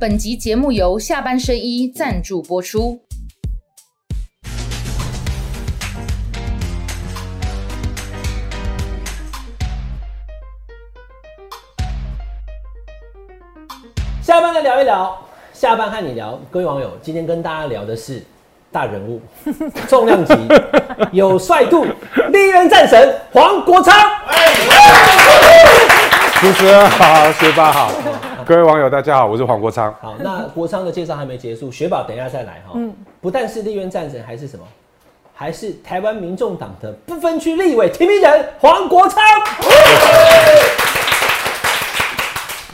[0.00, 2.98] 本集节目由下半身衣赞助播出。
[14.22, 15.14] 下班来聊一聊，
[15.52, 18.24] 下班和你聊，各位网友，今天跟大家聊的是
[18.72, 19.20] 大人物，
[19.86, 20.34] 重量级，
[21.12, 21.86] 有帅度，
[22.32, 23.94] 历任战神黄国昌。
[26.40, 27.92] 主持人好，学霸好，
[28.50, 29.94] 各位网友大家好，我是黄国昌。
[30.02, 32.72] 好，那国昌的介绍还没结束，雪宝等一下再来哈。
[32.74, 34.66] 嗯，不但是立院战神，还是什么？
[35.32, 39.22] 还是台湾民众党的不分区立委提名人黄国昌。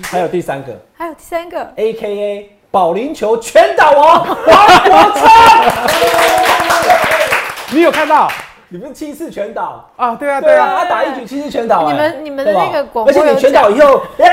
[0.04, 5.30] 还有第三个还有第三个，，A K A 保龄球全岛王黄国昌。
[7.68, 8.32] 你有看到
[8.68, 9.88] 你不是七次全倒？
[9.96, 10.16] 啊？
[10.16, 14.26] 对啊，对啊，他打一局七次全倒、哎你们你们的那个广而且你全倒以后， 耶，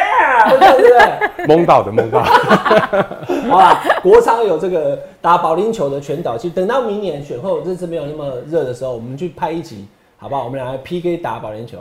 [0.49, 1.45] 对不对？
[1.45, 2.23] 蒙到的，蒙到。
[3.49, 10.45] 好啦，国昌有这个打保龄球的全倒，其实等到明年选后日子没有那么热的时候，我们去拍一集，好不好？
[10.45, 11.77] 我们俩来 PK 打保龄球。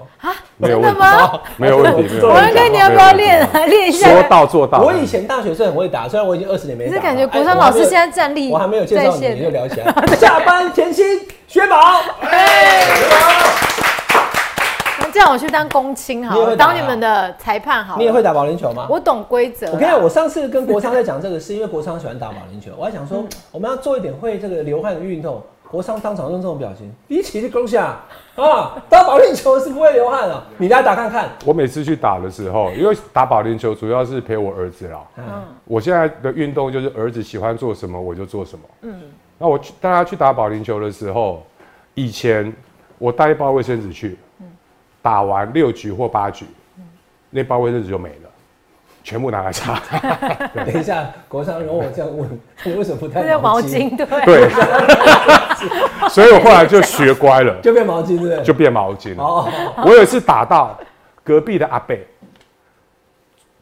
[0.58, 1.40] 没有问题真的吗？
[1.56, 2.52] 没有问题，没有我问题。
[2.52, 3.64] 们跟你要不要练啊？
[3.66, 4.10] 练一下。
[4.10, 4.80] 说到做到。
[4.80, 6.96] 我以前大学是很会打，虽然我已经二十年没打了。
[6.96, 9.86] 可是感觉国哎昌老师现在站立我还没有介绍你，你就聊起来。
[10.16, 11.04] 下班甜心
[11.52, 12.00] 雪宝，
[14.98, 17.98] 那这样我去当公亲好了，你也会打啊当你们的裁判好。
[17.98, 18.86] 你也会打保龄球吗？
[18.88, 19.66] 我懂规则。
[19.66, 25.42] 我跟你讲，我上次跟国昌在讲这个，是因为国昌喜欢打保龄球，我还想嗯说，我们要做一点会这个流汗的运动。
[25.70, 27.98] 国昌当场用这种表情，一起去攻下
[28.36, 28.72] 啊！
[28.88, 31.28] 打保龄球是不会流汗啊，你来打看看。
[31.44, 35.00] 我每次去打的时候，因为打保龄球主要是陪我儿子啦。
[35.18, 35.24] 嗯，
[35.66, 38.64] 我现在的运动就是儿子喜欢做什么我就做什么。
[38.82, 39.00] 嗯，
[39.42, 41.44] 那我去带他去打保龄球的时候，
[41.94, 42.54] 以前
[42.96, 44.16] 我带一包卫生纸去，
[45.02, 46.46] 打完六局或八局，
[47.28, 48.30] 那包卫生纸就没了，
[49.02, 49.80] 全部拿来擦。
[50.54, 54.06] 等一下，国昌容我这样问，你为什么不带毛毛巾，对。
[54.24, 58.42] 对，所以我后来就学乖了，就变毛巾，对不对？
[58.44, 59.24] 就变毛巾了。
[59.24, 59.48] 哦，
[59.84, 60.78] 我有一次打到
[61.24, 62.06] 隔壁的阿贝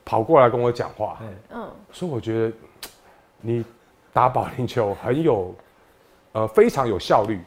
[0.05, 1.17] 跑过来跟我讲话，
[1.55, 2.53] 嗯，说我觉得
[3.41, 3.65] 你
[4.13, 5.55] 打保龄球很有，
[6.33, 7.41] 呃，非常有效率。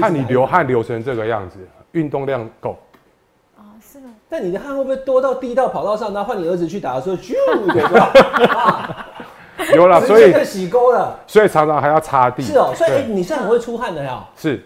[0.00, 1.58] 看你流汗流成这个样子，
[1.92, 2.76] 运动量够。
[3.56, 4.10] 哦，是吗？
[4.28, 7.34] 但你的汗会不会多到滴到跑道上，然后换你儿子去打的时候，咻，
[7.72, 9.06] 对吧？
[9.74, 11.16] 有了，所以在洗沟了。
[11.26, 12.42] 所以常常还要擦地。
[12.42, 14.24] 是哦，所以哎你是很会出汗的呀。
[14.36, 14.64] 是，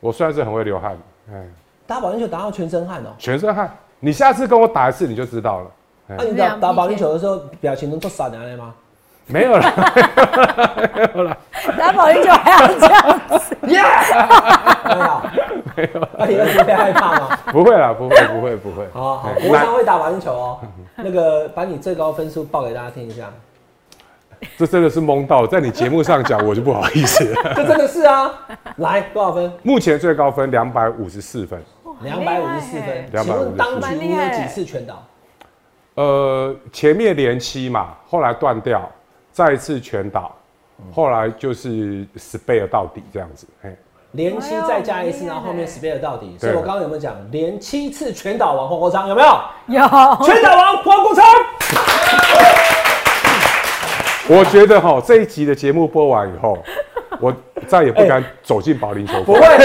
[0.00, 0.96] 我算是很会流汗，
[1.32, 1.46] 哎，
[1.86, 3.10] 打保龄球打到全身汗哦。
[3.18, 3.76] 全身汗。
[3.98, 5.70] 你下次跟我打一次你就知道了。
[6.08, 8.74] 哎那你打打保龄球的时候，表情能做傻娘来吗？
[9.30, 9.60] 没有了，
[10.94, 11.36] 没有了
[11.78, 13.80] 打保龄球还要这样子， 耶！
[14.84, 15.22] 没有，
[15.76, 16.08] 没有。
[16.18, 17.38] 那你会害怕吗？
[17.52, 18.86] 不会啦，不会，不会，不会。
[18.92, 20.58] 好好，哎国昌会打保龄球哦。
[20.96, 23.30] 那个把你最高分数报给大家听一下。
[24.56, 27.52] 这真的是懵到，在你节目上讲我就不好意思了。
[27.54, 28.32] 这真的是啊。
[28.76, 29.52] 来，多少分？
[29.62, 31.62] 目前最高分两百五十四分，
[32.00, 33.06] 两百五十四分。
[33.12, 35.02] 254请问当初你有几次全倒？
[35.94, 38.90] 呃，前面连七嘛，后来断掉，
[39.32, 40.34] 再一次全倒，
[40.92, 43.46] 后来就是十倍的到底这样子。
[43.62, 43.74] 哎，
[44.12, 46.36] 连七再加一次，然后后面很 spare 到底。
[46.38, 49.28] 所以我刚刚有没有讲连七次全倒王黄国昌有没有？
[49.68, 49.80] 有。
[50.24, 51.24] 全倒王黄国昌。
[54.28, 56.56] 我觉得哈这一集的节目播完以后，
[57.20, 57.34] 我
[57.66, 59.58] 再也不敢走进保龄球馆不馆。
[59.58, 59.64] 会，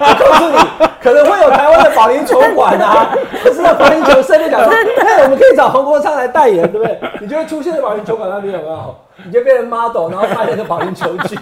[0.00, 6.98] 我告诉你，可能会有台湾的保龄球馆啊，可不是那保龄球设备讲说，那我们可以找黄国昌来代言，对不对？
[7.20, 8.96] 你就会出现在保龄球馆那边有没有？
[9.24, 11.36] 你就变成 model，然后代言个保龄球剧，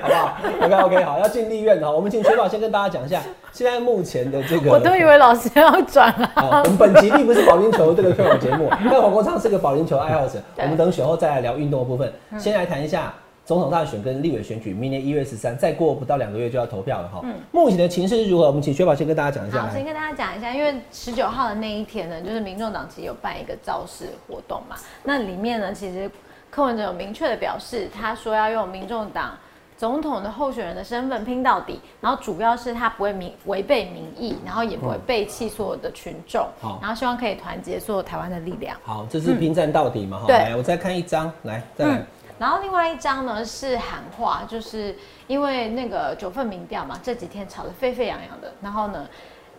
[0.00, 1.90] 好不好？OK OK，好，要进立院哈。
[1.90, 3.20] 我们请雪宝先跟大家讲一下，
[3.52, 6.30] 现在目前的这个，我都以为老师要转了。
[6.36, 10.38] 我们本集并不是保龄球这个推广节目，但黄国昌是个保龄球爱好者。
[10.58, 13.12] 我们等选后再来聊运动的部分，先来谈一下
[13.48, 17.22] 总统大选跟立委选举，明年一月十三，再过不到两个月就要投票了哈。
[17.24, 18.44] 嗯目前的情势如何？
[18.44, 24.76] 我们请薛宝先跟大家讲一下好，先跟大家讲一下，因为十九号的那一天呢，就是民众党其实有办一个造势活动嘛。
[25.02, 26.10] 那里面呢，其实
[26.50, 29.30] 柯文哲有明确的表示，他说要用民众党
[29.78, 38.76] 总统的候选人的身份拼到底，然后主要是他不会民违背民意，然后也不会背弃所有的群众，好然后希望可以团结所有台湾的力量。
[38.84, 40.26] 好，这是拼战到底嘛哈。
[40.26, 42.04] 对来，我再看一张，来，再来。
[42.38, 44.94] 然后另外一张呢是喊话，就是
[45.26, 48.52] 因为那个九份民调嘛，这几天吵得沸沸扬扬的。
[48.62, 49.08] 然后呢，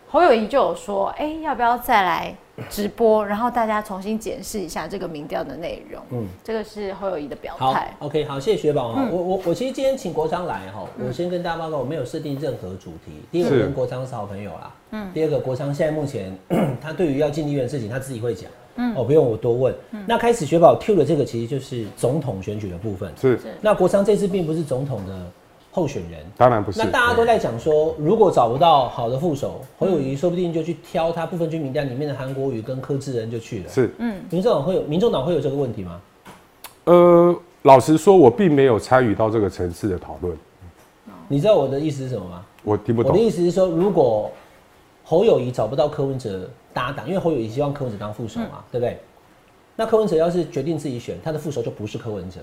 [0.09, 2.35] 侯友谊就有说，哎，要不要再来
[2.69, 6.01] 直播，然后大家重新检视一下这个民调的内容。
[6.11, 7.93] 嗯，这个是侯友谊的表好态。
[7.99, 9.11] ，OK，好，谢谢雪宝嗯。
[9.11, 13.21] 我我我其实今天请国昌来哈，我先跟大家报告，我没有设定任何主题。
[13.31, 14.71] 第一个，是跟国昌是好朋友啦。
[14.91, 15.11] 嗯。
[15.13, 16.35] 第二个，国昌现在目前
[16.81, 18.49] 他对于要进立院的事情，他自己会讲。
[18.79, 19.75] 嗯，哦，不用我多问。
[20.07, 23.11] 那开始雪宝 Q 的这个其实就是总统选举的部分。
[23.19, 25.13] 是，那国昌这次并不是总统的
[25.69, 26.79] 候选人，当然不是。
[26.79, 33.69] 那大家都在讲说，如果找不到好的副手，侯友谊说不定就去挑他部分区名单里面的韩国瑜跟柯志恩就去了。
[33.69, 36.01] 是，嗯，民众党会有民众党会有这个问题吗？
[36.85, 40.35] 呃，老实说，我并没有参与到这个层次的讨论。
[41.27, 42.45] 你知道我的意思是什么吗？
[42.63, 43.11] 我听不懂。
[43.11, 44.31] 我的意思是说，如果
[45.09, 48.99] 侯友谊找不到柯文哲搭档，因为侯友谊希望柯文哲当副手嘛，对不对？
[49.75, 52.39] 那柯文哲要是决定自己选，他的副手就不是柯文哲。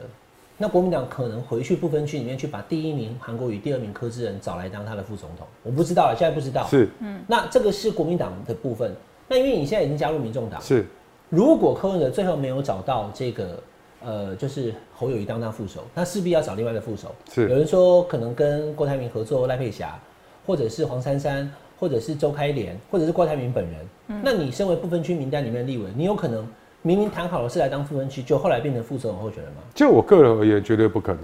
[0.57, 5.47] 那国民党可能回去不分区里面去把第一名韩国瑜、第二名柯志仁找来当他的副总统。
[5.63, 6.67] 我不知道啊，现在不知道。
[6.67, 7.23] 是，嗯。
[7.29, 8.93] 那这个是国民党的部分。
[9.29, 10.85] 那因为你现在已经加入民众党，是。
[11.29, 13.63] 如果柯文哲最后没有找到这个。
[14.05, 17.13] 呃，就是侯友谊当当副手，那势必要找另外的副手。
[17.33, 19.99] 是有人说可能跟郭台铭合作，赖佩霞，
[20.47, 23.75] 或者是黄珊珊，或者是周开莲，或者是郭台铭本人。
[24.08, 26.46] 嗯，那你身为不分区名单里面的立委，你有可能
[26.82, 29.58] 明明谈好了是来当不分区，就后来变成副总统候选人吗？
[29.75, 31.23] 就我个人而言，绝对不可能。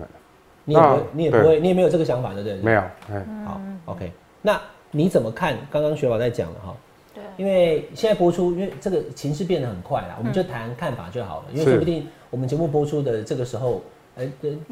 [0.65, 2.57] 你也不会，你也不会，你也没有这个想法，对不对？
[2.59, 2.81] 没有。
[3.11, 4.13] 哎，好，OK。
[4.41, 4.61] 那
[4.91, 5.57] 你怎么看？
[5.71, 6.77] 刚刚雪宝在讲了哈。
[7.15, 7.23] 对。
[7.37, 11.45] 因为现在播出，因为这个情势变得很快啦，我们就谈看法就好了。
[11.53, 12.07] 因为说不定。
[12.31, 13.83] 我们节目播出的这个时候，
[14.17, 14.27] 哎，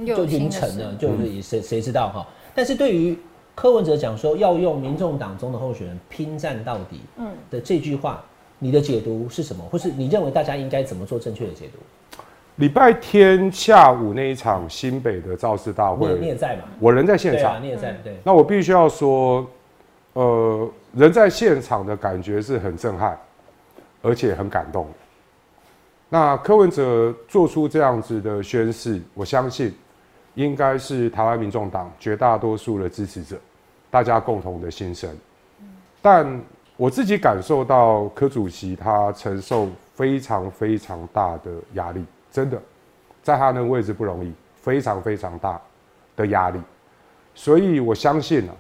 [0.06, 2.26] 就凌晨了，就是谁谁知道哈？
[2.54, 3.18] 但是对于
[3.60, 8.24] 柯文哲讲说要用民众党中的候选人拼战到底，嗯的这句话，
[8.58, 9.62] 你的解读是什么？
[9.70, 12.22] 或是你认为大家应该怎么做正确的解读？
[12.56, 16.62] 礼拜天下午那一场新北的造势大会，你也在嘛？
[16.78, 18.16] 我人在现场，你也在，对。
[18.24, 19.46] 那我必须要说，
[20.14, 23.18] 呃，人在现场的感觉是很震撼，
[24.00, 24.86] 而且很感动。
[26.08, 29.70] 那柯文哲做出这样子的宣誓，我相信
[30.34, 33.38] 应该是台湾民众党绝大多数的支持者，
[33.90, 35.10] 大家共同的心声。
[36.00, 36.40] 但
[36.76, 42.60] 我自己感受到柯主席他承受非常非常大的压力，真的，
[43.22, 44.32] 在他那个位置不容易，
[44.62, 45.60] 非常非常大
[46.16, 46.60] 的压力。
[47.34, 48.54] 所以我相信啊，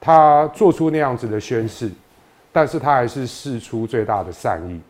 [0.00, 1.90] 他做出那样子的宣誓，
[2.52, 4.80] 但是他还是试出最大的善意。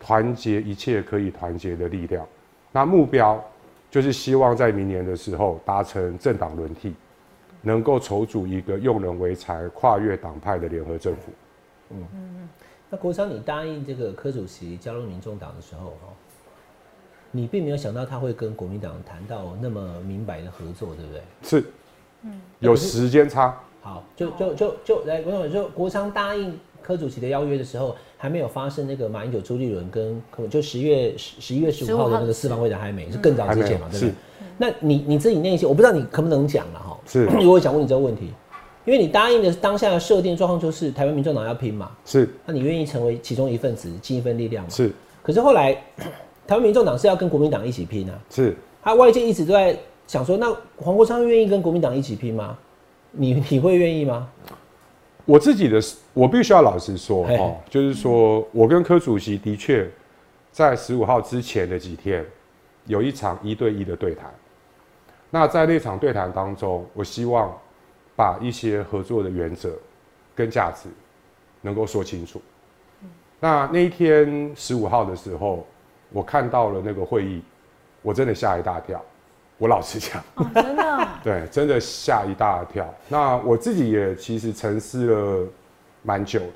[0.00, 2.24] 团结一切可以团结的力量，
[2.70, 3.42] 那目标
[3.90, 6.94] 就是希望在明年的时候达成政党轮替，
[7.62, 11.32] 能够筹组一个用人为才、跨越党派的联合政府。
[11.90, 12.48] 嗯嗯
[12.90, 16.12] 那国昌，你答应这个柯主席加入民众党的时候，哈，
[17.30, 21.22] 你并没有想到他会跟国民党谈到那么明白的合作，对不对？
[21.42, 21.64] 是，
[22.22, 23.58] 嗯，有时间差。
[23.82, 27.96] 好，就就就就来，国长就国昌答应柯主席的邀约的时候。
[28.20, 34.14] 还没有发生那个马英九、朱立伦跟可能就十月十十一月十五号的那个四方会谈还没是更早之前嘛，对不对？
[34.58, 36.98] 那你你自己内心，我不知道你可不能讲了哈。
[37.06, 38.32] 是， 我也想问你这个问题，
[38.84, 44.70] 因为你答应的当下的设定状况就是台湾民众党要拼嘛，是，那你愿意成为其中一份子，尽一份力量嘛？
[44.70, 44.90] 是。
[45.22, 45.72] 可是后来
[46.44, 48.56] 台湾民众党是要跟国民党一起拼啊，是。
[48.82, 49.76] 他外界一直都在
[50.08, 52.58] 想说，那黄国昌愿意跟国民党一起拼吗？
[53.12, 54.28] 你你会愿意吗？
[55.28, 55.78] 我自己的，
[56.14, 59.86] 我必须要老实说，哦，就是说我跟柯主席的确
[60.50, 62.24] 在十五号之前的几天
[62.86, 64.32] 有一场一对一的对谈。
[65.28, 67.54] 那在那场对谈当中，我希望
[68.16, 69.76] 把一些合作的原则
[70.34, 70.88] 跟价值
[71.60, 72.40] 能够说清楚。
[73.38, 75.66] 那那一天十五号的时候，
[76.10, 77.42] 我看到了那个会议，
[78.00, 79.04] 我真的吓一大跳。
[79.58, 80.22] 我老实讲，
[80.54, 82.88] 真的， 对，真的吓一大跳。
[83.08, 85.48] 那我自己也其实沉思了
[86.02, 86.46] 蛮久的，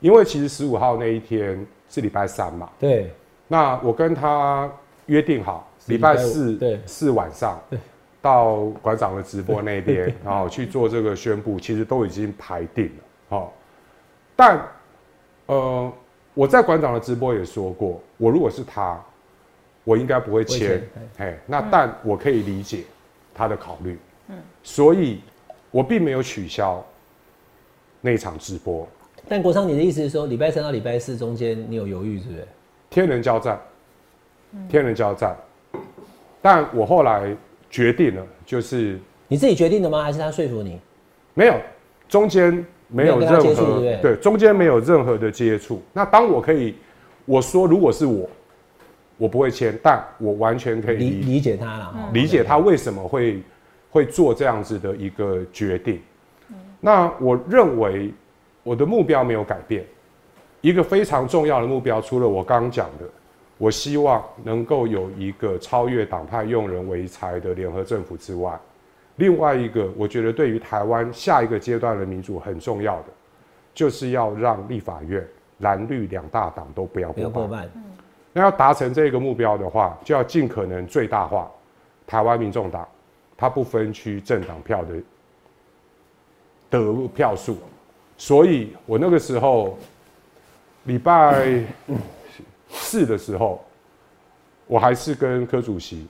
[0.00, 2.68] 因为其实十五号那一天是礼拜三嘛。
[2.78, 3.12] 对。
[3.46, 4.68] 那我跟他
[5.06, 7.56] 约定好，礼拜四四晚上，
[8.20, 13.04] 到馆长的直播那边，然后去做这个宣布，其实都已经排定了。
[13.28, 13.52] 好，
[14.34, 14.60] 但
[15.46, 15.92] 呃，
[16.34, 19.00] 我在馆长的直播也说过，我如果是他。
[19.84, 20.82] 我应该不会签，
[21.16, 22.84] 哎，那但我可以理解
[23.34, 25.20] 他的考虑，嗯，所以
[25.70, 26.84] 我并没有取消
[28.00, 28.86] 那场直播。
[29.26, 32.46] 但国昌，你的意思是说，礼拜三到礼拜四中间你有犹豫，是不是？
[32.90, 33.58] 天人交战，
[34.68, 35.34] 天人交战。
[36.42, 37.34] 但我后来
[37.70, 40.02] 决定了，就是你自己决定的吗？
[40.02, 40.78] 还是他说服你？
[41.32, 41.54] 没有，
[42.08, 45.82] 中间没有任何对，中间没有任何的接触。
[45.92, 46.74] 那当我可以
[47.24, 48.28] 我说，如果是我。
[49.20, 53.42] 我不会签，但我完全可以理理解他了，理解他为什么会
[53.90, 56.00] 会做这样子的一个决定。
[56.80, 58.10] 那我认为
[58.62, 59.84] 我的目标没有改变，
[60.62, 63.04] 一个非常重要的目标，除了我刚刚讲的，
[63.58, 68.58] 我希望能够有一个超越党派、用人为才的联合政府之外，
[69.16, 73.08] 另外一个我觉得对于台湾下一个阶段的民主很重要的，
[73.74, 75.22] 就是要让立法院
[75.58, 77.70] 蓝绿两大党都不要过半。
[78.32, 81.50] 那要达成这个目标的话，就要尽可能最大化
[82.06, 82.86] 台湾民众党
[83.36, 84.94] 它不分区政党票的
[86.68, 87.56] 得票数。
[88.16, 89.76] 所以我那个时候
[90.84, 91.64] 礼拜
[92.68, 93.64] 四的时候，
[94.66, 96.06] 我还是跟柯主席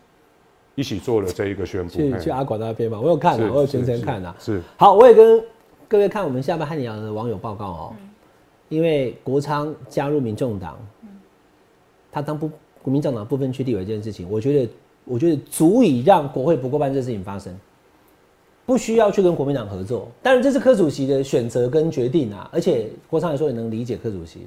[0.74, 1.90] 一起做了这一个宣布。
[1.90, 4.34] 去去阿广那边嘛，我有看啊，我有全程看啊。
[4.38, 5.42] 是好，我也跟
[5.88, 7.96] 各位看我们下班和你聊的网友报告哦，
[8.68, 10.78] 因为国昌加入民众党，
[12.10, 12.50] 他当不
[12.82, 14.72] 国民党党不分区立委这件事情，我觉得
[15.04, 17.54] 我觉得足以让国会不过半这事情发生，
[18.66, 20.08] 不需要去跟国民党合作。
[20.22, 24.40] 当然这是柯主席的选择跟决定啊，而且郭昌来说也能理解柯主席。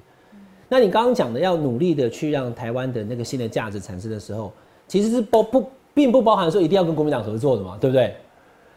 [0.70, 4.52] 那你刚刚讲的要努力的去让台湾的那个新的价值产生的时候，
[4.88, 8.16] 其实是包不并不包含说一定要跟国民党合作的嘛，对不对？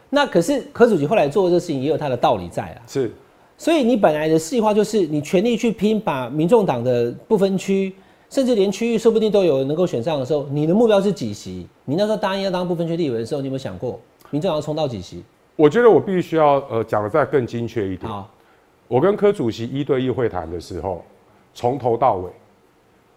[0.09, 2.81] 那可是柯主席后来做的这事情也有他的道理在啊。
[2.87, 3.11] 是，
[3.57, 7.93] 所以你本来的计划就是你全力去拼，把民众党的不分区，
[8.29, 11.67] 甚至连区域说不定都有能够选上的时候，你的目标是几席？
[11.85, 15.23] 你那时候答应要当不分区立委的时候，你有没有想过民众党要冲到几席？
[15.55, 18.11] 我觉得我必须要呃讲的再更精确一点。
[18.11, 18.29] 好，
[18.87, 21.03] 我跟柯主席一对一会谈的时候，
[21.53, 22.29] 从头到尾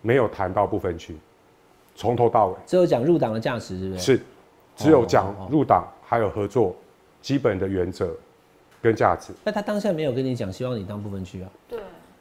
[0.00, 1.16] 没有谈到不分区，
[1.94, 4.00] 从头到尾只有讲入党的价值，是不是？。
[4.00, 4.20] 是
[4.76, 6.74] 只有讲入党还有合作
[7.20, 8.10] 基本的原则
[8.80, 9.30] 跟价值。
[9.44, 11.50] 那他当下没有跟你讲，希望你当不分区啊？
[11.68, 11.78] 对，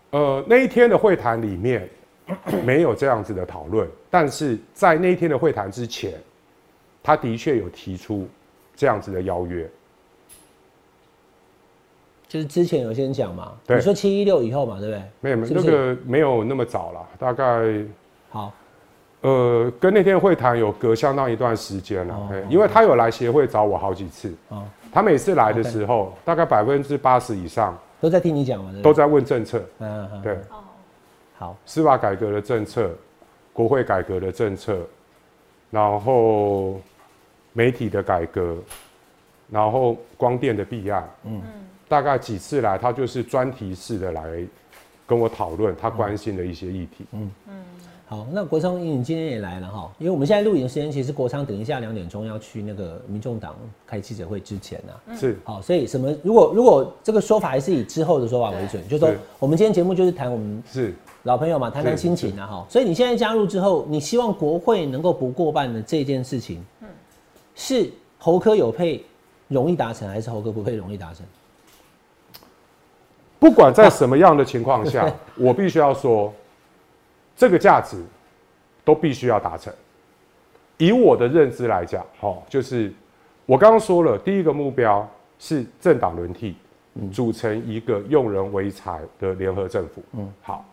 [0.10, 1.89] 呃，那一天的会谈里面
[2.66, 6.14] 没有这样子的讨论，但是在那一天的会谈之前，
[7.02, 8.28] 他的确有提出
[8.76, 9.70] 这样子的邀约。
[12.28, 13.78] 就是之前有先讲嘛，对。
[13.78, 15.04] 你说七一六以后嘛，对不对？
[15.20, 15.66] 没有没有，是是？
[15.66, 17.84] 那个没有那么早了，大概
[18.30, 18.54] 好，
[19.22, 28.72] 呃跟那天会谈有隔相当一段时间了、因为他有来协会找我好几次，哦，他每次来的时候，大概百分之八十以上都在听你讲嘛？
[28.84, 30.62] 都在问政策，嗯对，哦，
[31.39, 32.93] 好，司法改革的政策、
[33.53, 34.86] 国会改革的政策，
[35.72, 36.81] 然后
[37.53, 38.58] 媒体的改革，
[39.50, 41.41] 然后光电的弊案，嗯，
[41.88, 44.46] 大概几次来，他就是专题式的来
[45.08, 47.05] 跟我讨论他关心的一些议题。
[48.10, 56.12] 好，那国昌，你今天也来了哈，因为我们现在录影的时间，其实国昌等一下两点钟要去那个民众党开记者会之前呢、是好，所以什么？
[56.24, 62.66] 如果如果这个说法还是以之后的说法为准，就是说我们今天节目就是谈我们是，老朋友嘛，谈谈亲情啊哈。
[62.68, 66.66] 所以你现在加入之后，你希望国会能够不过半的这件事情，
[67.54, 69.06] 是侯科有配
[69.50, 71.24] 容易达成，还是侯科不配容易达成？
[73.38, 76.34] 不管在什么样的情况下，我必须要说，
[77.39, 77.96] 这个价值
[78.84, 79.74] 都必须要达成。
[80.77, 82.91] 以我的认知来讲，哦，就是
[83.46, 86.58] 我刚刚说了，第一个目标是政党轮替，
[87.13, 90.03] 组成一个用人为才的联合政府。
[90.17, 90.65] 嗯，好，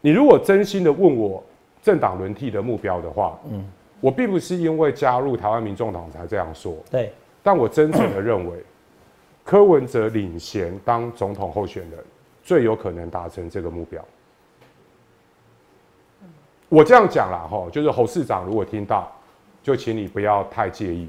[0.00, 1.42] 你如果真心的问我
[1.82, 3.68] 政党轮替的目标的话，嗯，
[4.00, 7.12] 我并不是因为加入台湾民众党才这样说，对，
[7.42, 8.56] 但我真诚的认为，
[9.42, 11.98] 柯文哲领衔当总统候选人，
[12.40, 14.00] 最有可能达成这个目标。
[16.72, 19.12] 我这样讲啦，哈，就是侯市长如果听到，
[19.62, 21.06] 就请你不要太介意。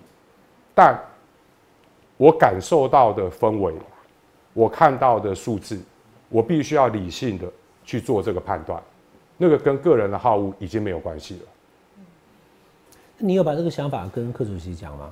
[0.76, 1.00] 但
[2.18, 3.74] 我感受到的氛围，
[4.52, 5.80] 我看到的数字，
[6.28, 7.50] 我必须要理性的
[7.86, 8.84] 去做这个判断，
[9.38, 11.42] 那个跟个人的好恶已经没有关系了。
[13.20, 15.10] 你有把这个想法跟柯主席讲吗？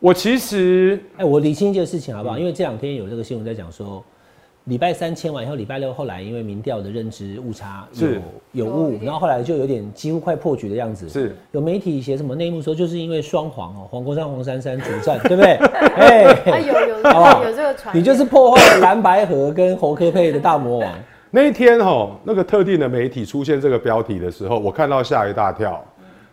[0.00, 2.38] 我其实哎、我理清一件事情好不好？
[2.38, 4.02] 因为这两天有这个新闻在讲说，
[4.64, 8.20] 礼拜三签完以后，礼拜六后来因为民调的认知误差有是
[8.52, 11.08] 有误，然后后来就有点几乎快破局的样子。
[11.08, 15.54] 是有媒体写什么内幕说，就是因为双黄哦，黄国昌、黄珊珊主战，对不对？
[15.96, 20.92] 哎、啊有有有这个传，你就是破坏了蓝白河跟侯科佩的大魔王。
[21.34, 25.82] 那一天哈，那个特定的媒体出现这个标题的时候，我看到吓一大跳。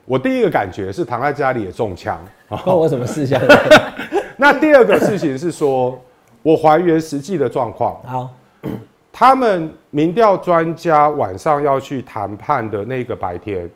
[0.06, 2.20] 我第一个感觉是躺在家里也中枪。
[2.48, 3.26] 关我什么事？
[3.26, 3.40] 现
[4.38, 6.00] 那第二个事情是说，
[6.42, 8.02] 我还原实际的状况。
[8.04, 8.30] 好，
[9.12, 13.70] 他们民调专家晚上要去谈判的那个白天，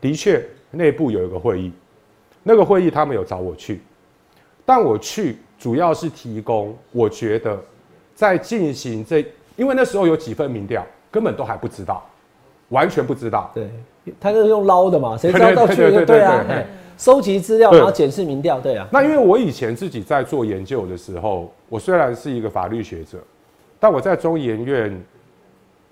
[0.00, 1.72] 的确内部有一个会议，
[2.42, 3.80] 那个会议他们有找我去，
[4.64, 7.58] 但我去主要是提供，我觉得
[8.14, 9.24] 在进行这，
[9.56, 12.04] 因为那时候有几份民调根本都还不知道，
[12.70, 13.50] 完全不知道。
[13.54, 13.68] 对，
[14.18, 16.44] 他就是用捞的嘛，谁知道到去对对对对对啊
[17.00, 18.86] 收集资料，然后检视民调，对啊。
[18.92, 23.18] 那因为我以前自己在做研究的时候，我虽然是一个法律学者，
[23.78, 25.02] 但我在中研院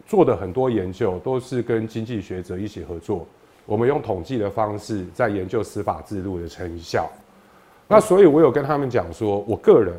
[0.07, 3.27] 做的很多研究都是跟经济学者一起合作，
[3.65, 7.11] 我们用统计的方式在研究司法制度的成效。
[7.89, 9.95] 那所以，我有跟他们讲说，我个人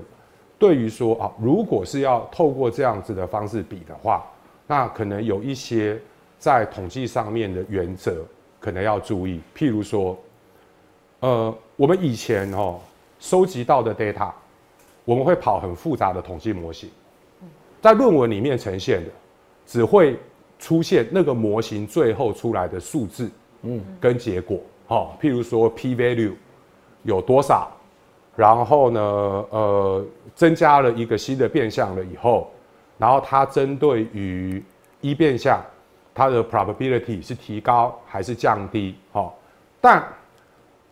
[0.60, 4.24] 对于说啊，如果是要透过这样子的方式比的话，
[4.68, 6.00] 那可能有一些
[6.38, 8.24] 在统计上面的原则
[8.60, 10.16] 可能要注意，譬如说，
[11.22, 12.80] 呃，我们以前哦
[13.20, 14.32] 收集到的 data，
[15.04, 16.90] 我们会跑很复杂的统计模型，
[17.82, 19.12] 在论文里面呈现的，
[19.66, 20.18] 只会
[20.58, 23.30] 出现那个模型最后出来的数字，
[23.64, 26.34] 嗯，跟结果，哦，譬如说 p value
[27.04, 27.70] 有多少，
[28.36, 32.50] 然后呢，呃，增加了一个新的变项了以后，
[32.98, 34.64] 然后它针对于
[35.02, 35.62] 一变项，
[36.14, 39.34] 它的 probability 是提高还是降低，哦，
[39.82, 40.02] 但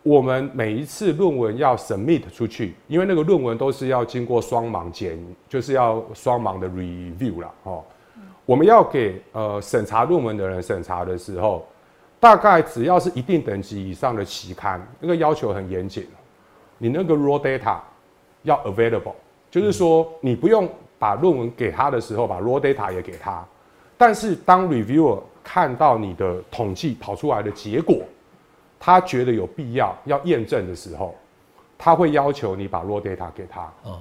[0.02, 7.84] 我们每一次论文要 submit 出去，因为那个论文都是要经过双盲检，就是要双盲的 review 啦，哦，
[8.46, 11.66] 我们要给呃审查论文的人审查的时候，
[12.20, 16.06] 大概只要是一定等级以上的期刊，那个要求很严谨，
[16.78, 17.76] 你那个 raw data
[18.44, 19.14] 要 available，
[19.50, 23.44] 就是说你不用把论文给他的时候，把 raw data 也给他，
[23.98, 27.98] 但是当 reviewer 看到你的统计跑出来的结果，
[28.78, 31.14] 他觉得有必要要验证的时候，
[31.76, 33.62] 他会要求你把 raw data 给他。
[33.82, 34.00] 哦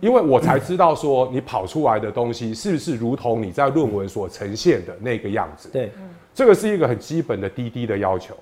[0.00, 5.68] 因为我才知道说你跑出来的东西是不是如同你在论文所呈现的那个样子。
[5.68, 5.92] 对，
[6.34, 8.34] 这个是一个很基本的滴滴的要求，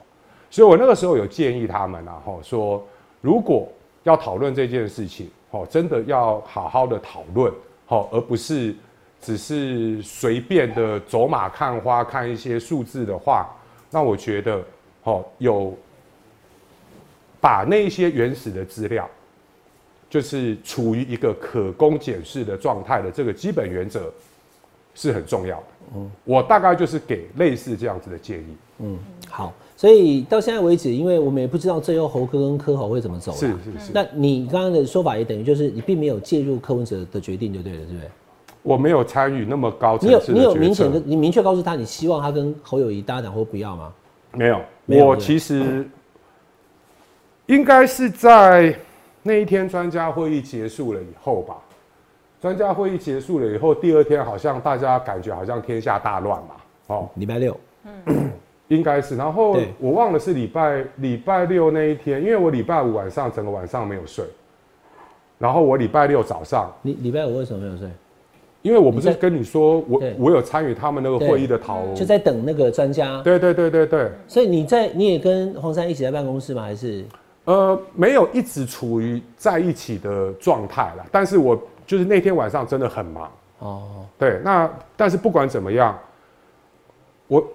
[0.50, 2.82] 所以我那个时候有建议他们啊，吼说
[3.20, 3.68] 如果
[4.04, 7.52] 要讨论这件事情，哦，真的要好好的讨论，
[7.88, 8.74] 哦，而不是
[9.20, 13.46] 只是随便的走马看花看一些数字的话，
[13.90, 14.64] 那我觉得，
[15.04, 15.74] 哦，有
[17.40, 19.08] 把那些原始的资料，
[20.10, 24.12] 就是处于一个可供检视的状态的这个基本原则
[24.94, 25.66] 是很重要的。
[25.96, 28.56] 嗯，我大概就是给类似这样子的建议。
[28.78, 38.10] 嗯，好，所以到现在为止，因为我们也不知道最后侯科跟科侯会怎么走啦，是是是，那你刚刚的说法也等于就是你并没有介入柯文哲的决定，就对了，对不对？
[38.62, 43.92] 我没有参与那么高你有你有明显的，你明确告诉他，你希望他跟侯友谊搭档或不要吗？
[44.32, 45.88] 没有，我其实
[47.46, 48.74] 应该是在
[49.22, 51.56] 那一天专家会议结束了以后吧。
[52.40, 56.54] 专家会议结束了以后，第二天好像大家感觉好像天下大乱嘛，
[56.88, 58.30] 哦，礼拜六，嗯
[58.68, 59.16] 应该是。
[59.16, 64.26] 然后我忘了是礼拜礼拜六那一天，因为我礼拜五晚上整个晚上没有睡，
[65.38, 67.88] 然后我礼拜六早上，你礼拜五为什么没有睡？
[68.64, 71.28] 因为我不是跟你说我我有参与他们那个对。
[71.28, 73.20] 会议的讨论，就在等那个专家。
[73.22, 76.62] 对对对对对，所以你在你也跟黄山一起在办公室吗？
[76.62, 77.04] 还是？
[77.44, 81.54] 呃，没有一直处于在一起的状态了，但是我
[81.86, 84.06] 就是那天晚上真的很忙，哦？
[84.18, 85.98] 对，那但是不管怎么样，
[87.28, 87.46] 我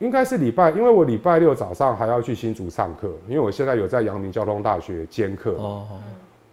[0.00, 5.86] 应该是礼拜，因为我礼拜六早上还要去新竹上课，因为我现在有在阳明交通大学兼课，哦，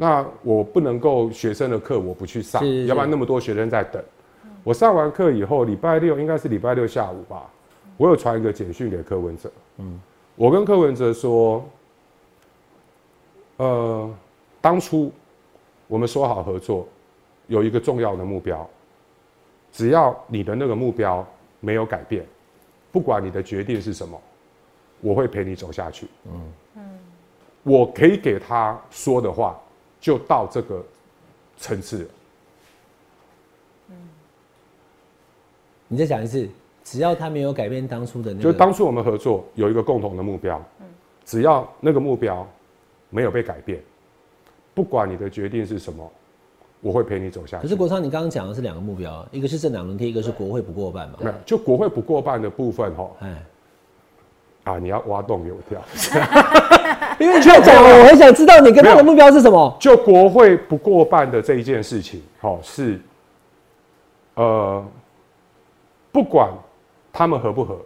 [0.01, 2.85] 那我不能够学生的课我不去上，是是。
[2.85, 4.01] 要不然那么多学生在等。
[4.63, 7.49] 我上完课以后，礼拜六应该是礼拜六下午吧，
[7.97, 9.99] 我有传一个简讯给柯文哲，嗯，
[10.37, 11.65] 我跟柯文哲说，
[13.57, 14.09] 呃，
[14.61, 15.11] 当初
[15.87, 16.87] 我们说好合作，
[17.47, 18.65] 有一个重要的目标，
[19.73, 21.27] 只要你的那个目标
[21.59, 22.25] 没有改变，
[22.89, 24.17] 不管你的决定是什么，
[25.01, 26.07] 我会陪你走下去。
[27.63, 29.59] 我可以给他说的话，
[29.99, 30.83] 就到这个
[31.57, 32.09] 层次了。
[35.87, 36.47] 你再讲一次，
[36.83, 40.63] 只要他没有改变当初的那就，当初我们合作有一个共同的目标，
[41.25, 42.47] 只要那个目标
[43.09, 43.81] 没有被改变，
[44.75, 46.11] 不管你的决定是什么，
[46.81, 47.63] 我会陪你走下去。
[47.63, 51.17] 可是国昌，你刚刚讲的是两个目标，一个是政党轮替，一个是国会不过半嘛。
[51.21, 53.45] 没有，就国会不过半的部分哈哎，
[54.65, 55.81] 啊，你要挖洞给我跳。
[57.19, 59.77] 因为你这样讲了，我很想知道你跟他的目标是什么。
[59.79, 62.99] 就国会不过半的这一件事情，好、是，
[64.35, 64.85] 呃，
[66.11, 66.49] 不管
[67.11, 67.77] 他们合不合，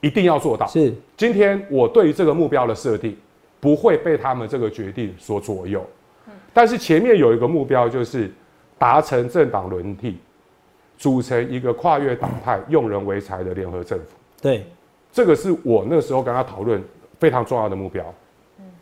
[0.00, 0.66] 一定要做到。
[0.66, 3.16] 是今天我对于这个目标的设定，
[3.60, 5.84] 不会被他们这个决定所左右。
[6.52, 8.30] 但是前面有一个目标，就是
[8.76, 10.18] 达成政党轮替，
[10.96, 14.06] 组成一个跨越党派、用人为才的联合政府。
[14.42, 14.66] 对，
[15.12, 16.82] 这个是我那时候跟他讨论
[17.20, 18.04] 非常重要的目标。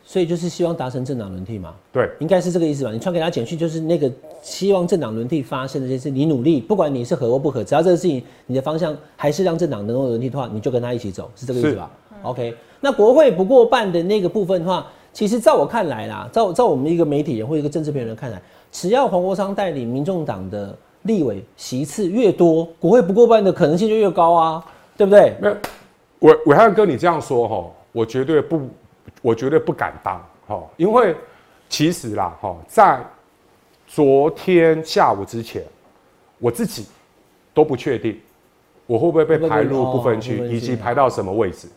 [0.08, 2.92] 所以就是希望达成政党轮替嘛，对，应该是这个意思吧？
[2.92, 11.90] 你传给他简讯，就是那个希望政党轮替发生的这件事，你努力，不管你是合或不合，只要这个事情你的方向还是让政党能够轮替的话，你就跟他一起走，是这个意思吧
[12.22, 18.40] ？OK，那国会不过半的那个部分的话，其实在我看来啦，照照我们一个媒体人或一个政治评论人看来，
[18.70, 24.64] 只要黄国昌带领民众党的立委席次越多，国会不过半的可能性就越高啊，
[24.96, 25.34] 对不对？
[25.40, 25.56] 没有，
[26.20, 28.60] 伟伟汉哥，你这样说哈，我绝对不，
[29.22, 31.16] 我绝对不敢当哈，因为
[31.68, 33.00] 其实啦哈，在
[33.86, 35.62] 昨天下午之前，
[36.38, 36.86] 我自己
[37.54, 38.20] 都不确定
[38.86, 41.68] 我会不会被排入不分区，以及排到什么位置？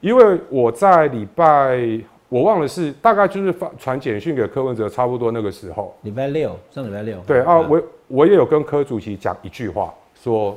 [0.00, 1.80] 因为我在礼拜
[2.28, 5.96] 我忘了是大概就是发传简讯给柯文哲，差不多那个时候。
[6.02, 7.18] 礼拜六，上礼拜六。
[7.26, 10.56] 对啊，我我也有跟柯主席讲一句话，说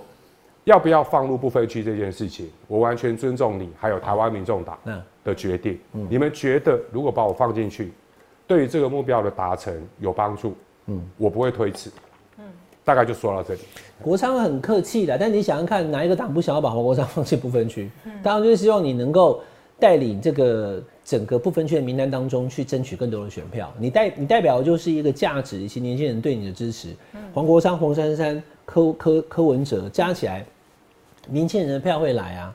[0.67, 4.77] 要不要放入不分区这件事情，我完全尊重你，还有台湾民众党
[5.23, 5.79] 的决定。
[6.09, 7.93] 你们觉得如果把我放进去，
[8.45, 10.53] 对于这个目标的达成有帮助？
[10.87, 11.89] 嗯，我不会推辞。
[12.83, 13.61] 大概就说到这里。
[14.01, 17.89] 国昌很客气的，但你想想看，哪一个党不想要把黄国昌放进不分区？
[18.21, 19.41] 当然就是希望你能够
[19.79, 23.73] 带领这个整个不分区的名单当中去争取更多的选票。
[23.79, 26.89] 你代你代表就是一个价值以及年轻人对你的支持。
[27.33, 30.45] 黄国昌、黄珊珊、柯柯柯文哲加起来，
[31.29, 32.53] 年轻人的票会来啊。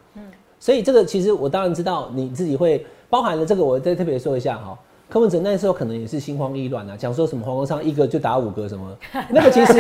[0.59, 4.79] 所以这个其实我当然知道你自己会包含了这个，我再特别说一下哈。
[5.13, 8.89] 柯文哲那时候可能也是心慌意乱啊，讲说什么黄国昌一个就打五个什么，
[9.29, 9.75] 那个其实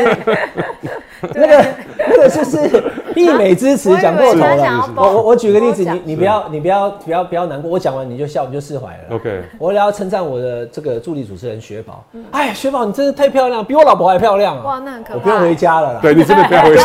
[1.22, 1.64] 那个
[1.96, 2.68] 那个就是
[3.16, 4.90] 溢美之词讲过头了。
[4.94, 9.16] 我我我举个例子，你你不要你不要不要不要难过，我讲完你就笑你就释怀了。
[9.16, 14.62] OK，我要称赞我的这个助理主持人雪宝，哎，雪宝你真是太漂亮，比我老婆还漂亮啊！
[14.62, 16.00] 哇，那很可我不用回家了啦。
[16.02, 16.84] 对你真的不要回家，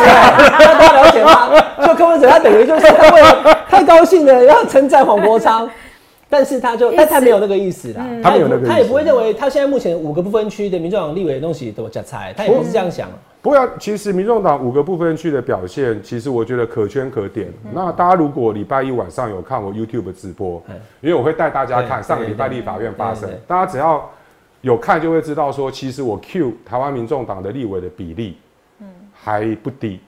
[0.58, 1.50] 大家了解吗？
[1.86, 5.68] 就柯文哲他等于就是他为了太高兴了，要称赞黄国昌。
[6.30, 13.08] 但是他就，但他没有那个意思啦，他没有那个，他也不会认为他现在目前五个不分区的民众党立委的东西都加猜，他也不是这样想。
[13.40, 17.48] 不过，其实民众党五个不分区的表现，其实我觉得可圈可点。
[17.72, 20.62] 那大家如果礼拜一晚上有看我 YouTube 直播，
[21.00, 24.10] 因为我会带大家看上个礼拜立法院发生，大家只要
[24.60, 28.36] 有看就会知道说，其实我 Q 台湾民众党的立委的比例，
[29.14, 30.00] 还不低，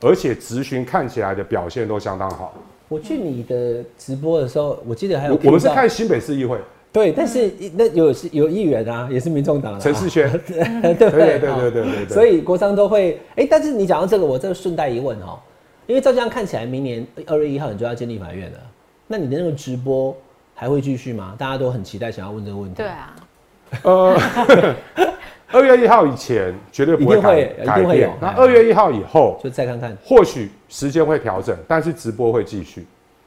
[0.00, 2.52] 而且咨询看起来的表现都相当好。
[2.92, 6.58] 我去你的直播的时候，我记得还有我们是看新北市议会，
[6.92, 15.38] 对，但是那有是有议员啊，也是民众党的陈世轩， 对对对对对对，所以国商都会哎，但是你讲到这个，我这个顺带一问哦，
[15.86, 18.58] 因为照这样看起来，明年二月一号你就要建立法院了，
[19.06, 20.14] 那你的那个直播
[20.54, 21.34] 还会继续吗？
[21.38, 22.76] 大家都很期待，想要问这个问题。
[22.76, 23.16] 对啊，
[23.82, 24.14] 呃，
[25.52, 30.50] 二月一号以前绝对不会会一定会有，那二月一号以后就再看看，或许。
[30.74, 32.86] 时间会调整，但是直播会继续。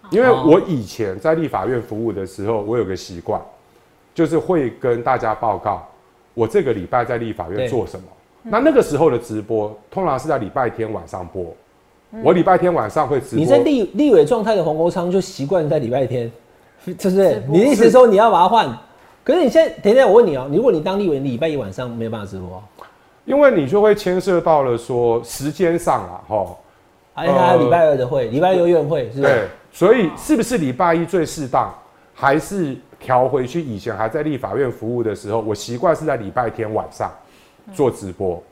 [0.10, 3.40] 因为我以前在立法院服务的时候，我有个习惯，
[4.16, 5.88] 就是会跟大家报告
[6.34, 8.06] 我这个礼拜在立法院做什么。
[8.42, 11.56] 那那个时候的直播，通常是在礼拜天晚上播。
[12.24, 13.38] 我礼拜天晚上会直播。
[13.38, 16.32] 你在立立委状态的黄国昌就习惯在礼拜天，
[16.84, 17.44] 是不是？
[17.48, 18.76] 你的意思说你要把它换？
[19.26, 22.64] 可是你现在，等一下我问你哦，如果你当立委，礼拜一晚上没有办法直播，
[23.26, 26.56] 因为你就会牵涉到了说时间上啊，哈。
[27.16, 31.74] 还有礼拜二的会，礼拜六院会是对，所以是不是礼拜一最适当？
[32.14, 37.10] 还是调回去以前还在立法院服务的时候，我习惯是在礼拜天晚上
[37.74, 38.44] 做直播，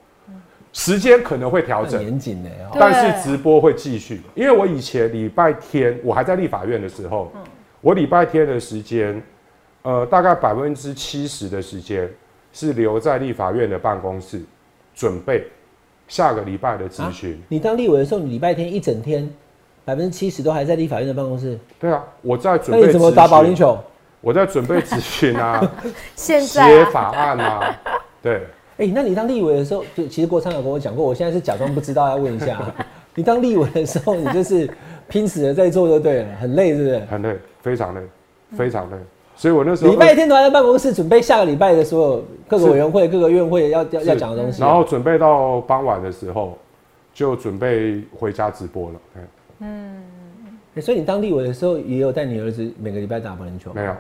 [0.72, 4.22] 时间可能会调整，严谨的，但是直播会继续。
[4.34, 7.32] 因为我以前礼拜天我还在立法院的时候，
[7.82, 9.22] 我礼拜天的时间，
[9.84, 12.10] 呃，大概百分之七十的时间
[12.52, 14.42] 是留在立法院的办公室
[14.94, 15.46] 准备。
[16.06, 19.28] 下个礼拜的咨询，你当立委的时候，你礼拜天一整天，
[19.86, 21.58] 百分之七十都还在立法院的办公室。
[21.80, 22.82] 对啊，我在准备。
[22.82, 23.80] 那你怎么打保龄球？
[24.20, 25.66] 我在准备咨询啊，
[26.16, 27.80] 写法案啊。
[28.22, 28.46] 对。
[28.78, 32.60] 哎，那你当立委的时候，就其实郭昌有跟我讲过，我现在是假装不知道，要问一下。
[33.16, 34.70] 你当立委的时候，你就是
[35.08, 37.00] 拼死的在做就对了，很累，是不是？
[37.10, 38.02] 很累，非常累，
[38.58, 38.98] 非常累。
[39.36, 46.58] 所以我那时候礼拜天都还在办公室准备下个礼拜的所有各个委员会、各个院会要要要讲的东西，然后准备到傍晚的时候
[47.14, 49.00] 就准备回家直播了。
[49.60, 50.04] 嗯，
[50.80, 53.72] 所以你当立委的时候也有带你儿子每个礼拜打保龄球？
[53.74, 53.96] 没有，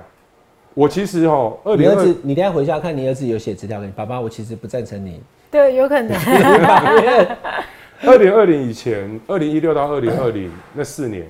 [0.75, 5.19] 我其实哦，你儿子，你等下回家看你儿子有写纸条给你爸爸，我其实不赞成你。
[5.49, 6.15] 对，有可能。
[8.05, 11.25] 二零二零以前，二零一六到二零二零那四年，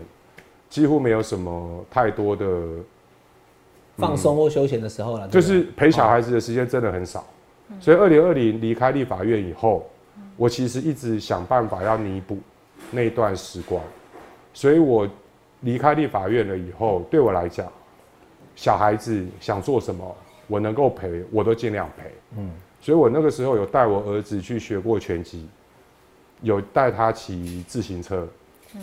[0.70, 2.46] 几乎没有什么太多的。
[3.98, 7.24] 放松或休闲的时候了，就是陪小孩子的时间真的很少，
[7.80, 9.88] 所以二零二零离开立法院以后，
[10.36, 12.40] 我其实一直想办法要弥补
[12.90, 13.80] 那段时光，
[14.52, 15.08] 所以我
[15.62, 17.72] 离开立法院了以后，对我来讲，
[18.56, 20.16] 小孩子想做什么，
[20.48, 22.12] 我能够陪，我都尽量陪。
[22.38, 22.50] 嗯，
[22.82, 25.48] 所以我那个时候有带我儿子去学过拳击，
[26.42, 28.28] 有带他骑自行车，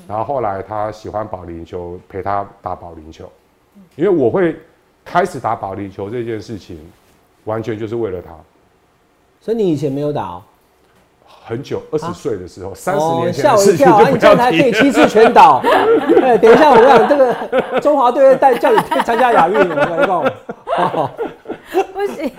[0.07, 3.29] 然后后来他喜欢保龄球，陪他打保龄球，
[3.97, 4.57] 因为我会。
[5.05, 6.79] 开始打保龄球这件事情，
[7.45, 8.31] 完全就是为了他。
[9.41, 10.43] 所以你以前没有打哦？
[11.43, 14.09] 很久，二十岁的时候，三十年前吓我一跳，啊！
[14.11, 15.61] 你这样还可以七次全倒。
[16.23, 21.11] 哎，等一下，我讲这个中华队会带叫你参加亚运，我跟你讲。
[21.93, 22.31] 不行，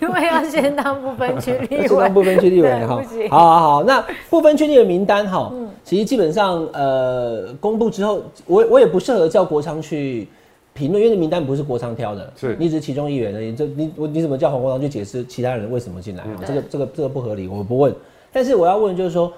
[0.00, 1.88] 因为要先当不分区立委。
[1.88, 3.02] 当不分区立委哈。
[3.30, 10.28] 好好好，那不分区立委名单哈，现其实基本上呃公布之后，我我也不适合叫国昌去
[10.74, 13.54] 评论，因为名单不是国昌挑的，是你只是其中一员而已。
[13.54, 16.24] 这你我你怎么叫黄国昌去解释其他人为什么进来？
[16.46, 17.94] 这个这个这个不合理，我不问。
[18.32, 19.32] 但是我要问就是说，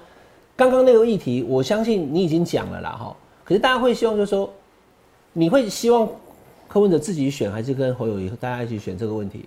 [0.55, 3.15] 刚刚那个议题，我相信你已经讲了啦哈。
[3.43, 4.49] 可是大家会希望就是说，
[5.33, 6.07] 你会希望
[6.67, 9.45] 柯文哲自己选，还是跟侯友谊大家一起选这个问题？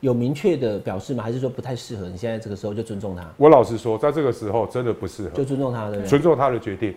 [0.00, 1.24] 有明确的表示吗？
[1.24, 2.08] 还是说不太适合？
[2.08, 6.08] 你现在这个时候就尊重他，我老实说，在这个时候真的不适合就，尊重他，对不对？
[6.08, 6.94] 尊重他的决定。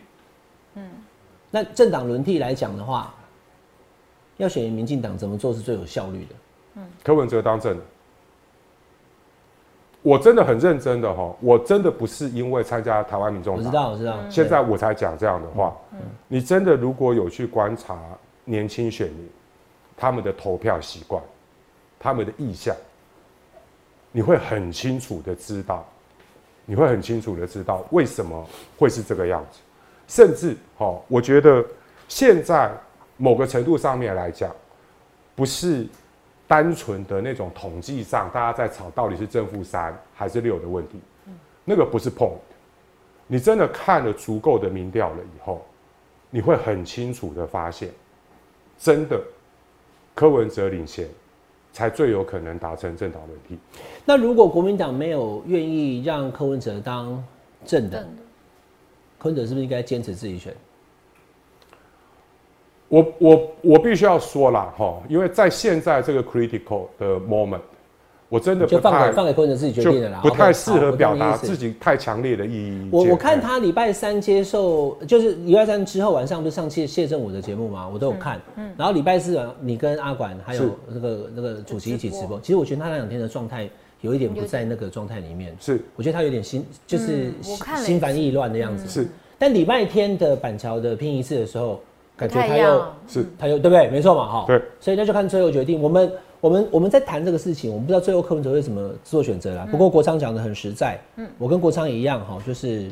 [0.76, 0.84] 嗯
[1.50, 3.14] 那政党轮替来讲的话，
[4.42, 6.36] 要选民进党怎么做是最有效率的？
[6.76, 7.84] 嗯柯文哲当政的，
[10.02, 14.18] 我真的很认真的哈，我真的不是因为参加台湾民众，我知道，我知道。
[14.30, 15.76] 现在我才讲这样的话。
[16.28, 18.00] 你真的如果有去观察
[18.46, 19.30] 年轻选民
[19.96, 21.22] 他们的投票习惯、
[22.00, 22.76] 他们的意向，
[24.12, 25.86] 你会很清楚的知道，
[26.66, 29.60] 你会很清楚的知道为什么会是这个样子。
[30.08, 31.64] 甚至，哈，我觉得
[32.08, 32.72] 现在
[33.22, 34.52] 某个程度上面来讲，
[35.36, 35.86] 不是
[36.48, 41.00] 单纯的那种统计上大家在吵到底是正负三还是六的问题，
[41.64, 42.40] 那个不是 point。
[43.28, 45.64] 你真的看了足够的民调了以后，
[46.32, 47.92] 你会很清楚的发现，
[48.80, 49.22] 真的
[50.16, 51.08] 柯文哲领先，
[51.72, 53.56] 才最有可能达成政党轮替。
[54.04, 57.24] 那如果国民党没有愿意让柯文哲当
[57.68, 58.04] 正的，
[59.20, 60.52] 柯文哲是不是应该坚持自己选？
[62.92, 67.62] 我我我必须要说啦，哈，因为在现在这个 critical 的 moment，
[68.28, 72.90] 我真的就放不太给放给柯文哲自己决定的啦，不太适合表达自己太强烈的意义。
[72.92, 77.88] 我我看他礼拜三接受，就是礼拜三之后晚上不是上谢谢振武的节目吗？
[77.88, 78.42] 我都有看。
[78.58, 82.42] 嗯然后礼拜四晚你跟阿管还有那个那个主席一起直播。
[82.42, 83.70] 其实我觉得他那两天的状态
[84.02, 87.32] 有一点不在那个状态里面，是我觉得他有点心就是
[87.78, 88.86] 心烦意乱的样子。
[88.86, 89.08] 是
[89.40, 91.82] 但礼拜天的板桥的拼一次的时候，
[92.28, 93.90] 感觉他又是他又对不对？
[93.90, 94.46] 没错嘛，哈。
[94.48, 94.62] 对。
[94.80, 95.82] 所以那就看最后决定。
[95.82, 99.68] 我们我们我们在谈这个事情，我们不知道最后柯文哲会怎么做选择啦。
[99.72, 102.92] 不过国昌讲的很实在，嗯，我跟国昌也一样哈，就是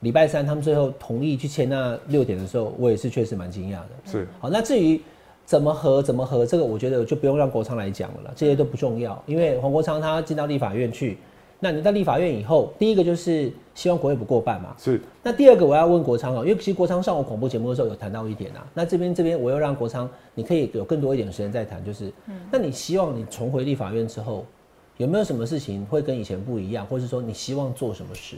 [0.00, 3.88] 礼拜三他们最后同意去签那六点的时候，我也是确实蛮惊讶的。
[4.04, 5.00] 是好，那至于
[5.44, 11.18] 怎么合怎么合，这个我觉得就不用让国昌来讲了啦，这些都不重要，因为黄国昌他进到立法院去，
[11.64, 15.00] 那你在立法院以后，第一个就是希望国会不过半嘛，是。
[15.22, 22.38] 那第二个我要问国昌哦，因为其实国昌上我广播节目的时候有谈到一点啊，那这边这边我又让国昌，你可以有更多一点时间再谈，就是，嗯。
[22.52, 24.44] 那你希望你重回立法院之后，
[24.98, 28.36] 有没有什么事情会跟以前不一样，或是说你希望做什么事？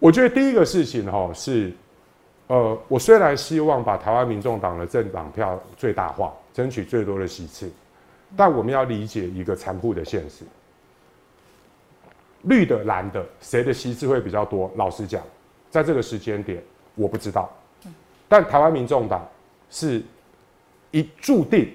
[0.00, 1.72] 我觉得第一个事情哈是，
[2.48, 7.70] 呃，我虽然希望把台湾民众党的政党票最大化，争取最多的席次，
[8.36, 10.44] 但我们要理解一个残酷的现实：
[12.42, 14.70] 绿的、蓝的，谁的席次会比较多？
[14.76, 15.22] 老实讲，
[15.70, 16.62] 在这个时间点，
[16.94, 17.50] 我不知道。
[18.28, 19.28] 但台湾民众党
[19.70, 20.02] 是
[20.90, 21.72] 一注定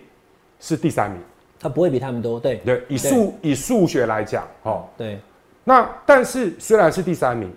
[0.60, 1.20] 是第三名。
[1.60, 5.20] 他不会比他们多，对对，以数以数学来讲，哦，对，
[5.64, 7.52] 那但是虽然是第三名，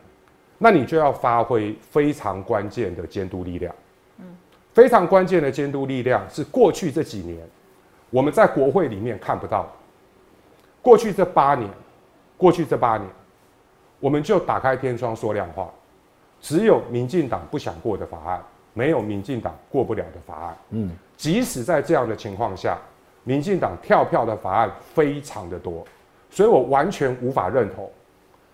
[0.56, 3.74] 那你就要发挥非常关键的监督力量。
[4.72, 7.38] 非常关键的监督力量是过去这几年
[8.08, 9.70] 我们在国会里面看不到的。
[10.80, 11.68] 过去这八年，
[12.40, 13.06] 过去这八年，
[14.00, 15.70] 我们就打开天窗说亮话，
[16.40, 20.56] 只有民进党不想过的法案，没有民进党过不了的法案。
[20.70, 22.78] 嗯，即使在这样的情况下，
[23.24, 25.86] 民进党跳票的法案非常的多，
[26.30, 27.90] 所以我完全无法认同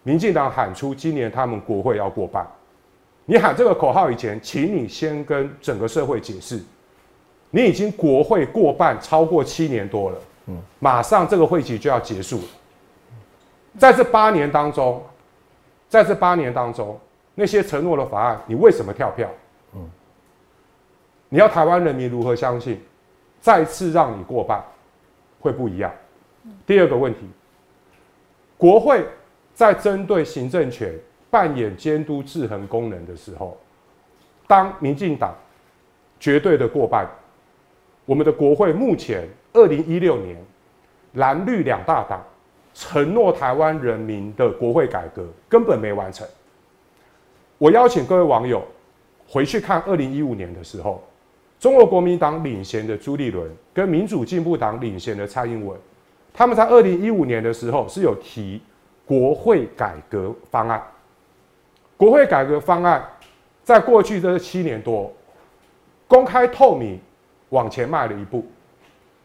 [0.03, 2.45] 民进党喊出今年他们国会要过半。
[3.25, 6.61] 你喊这个口号以前，请你先跟整个社会解释，
[7.51, 12.45] 你已经国会过半超过七年多了，嗯，马上这个会期就要结束了。
[13.79, 15.05] 在这八年当中，
[15.89, 16.99] 在这八年当中，
[17.35, 19.29] 那些承诺的法案，你为什么跳票？
[19.75, 19.91] 嗯，
[21.29, 22.81] 你要台湾人民如何相信，
[23.41, 24.65] 再次让你过半
[25.41, 25.93] 会不一样？
[26.65, 27.29] 第二个问题，
[28.57, 29.07] 国会
[29.53, 30.93] 在针对行政权
[31.31, 33.59] 扮演监督制衡功能的时候，
[34.47, 35.35] 当民进党
[36.19, 37.07] 绝对的过半，
[38.05, 40.37] 我们的国会目前二零一六年
[41.15, 42.25] 蓝绿两大党
[42.79, 46.29] 承诺台湾人民的国会改革根本没完成。
[47.57, 48.63] 我邀请各位网友
[49.27, 51.03] 回去看二零一五年的时候，
[51.59, 55.79] 中国国民党领衔的朱立伦跟民主进步党领衔的蔡英文，
[56.35, 58.61] 他们在二零一五年的时候是有提
[59.07, 60.83] 国会改革方案。
[61.97, 63.03] 国会改革方案
[63.65, 65.11] 在过去这七年多，
[66.07, 67.01] 公开透明
[67.49, 68.45] 往前迈了一步，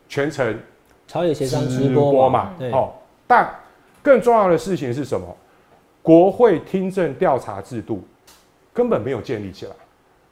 [0.08, 0.58] 全程
[1.06, 2.94] 朝野协商直直播嘛播嘛，，对，哦，
[3.32, 3.50] 但
[4.04, 5.26] 更重要的事情是什么？
[6.02, 8.04] 国会听证调查制度
[8.74, 9.72] 根本没有建立起来。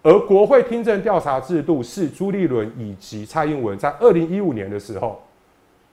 [0.04, 5.22] 而国会听证调查制度是朱立伦以及蔡英文在二零一五年的时候，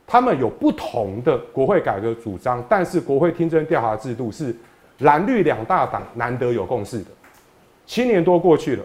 [0.04, 4.52] 他们有不同的国会改革主张，但是国会听证调查制度是
[4.98, 7.10] 蓝绿两大党难得有共识的。
[7.86, 8.84] 七年多过去了，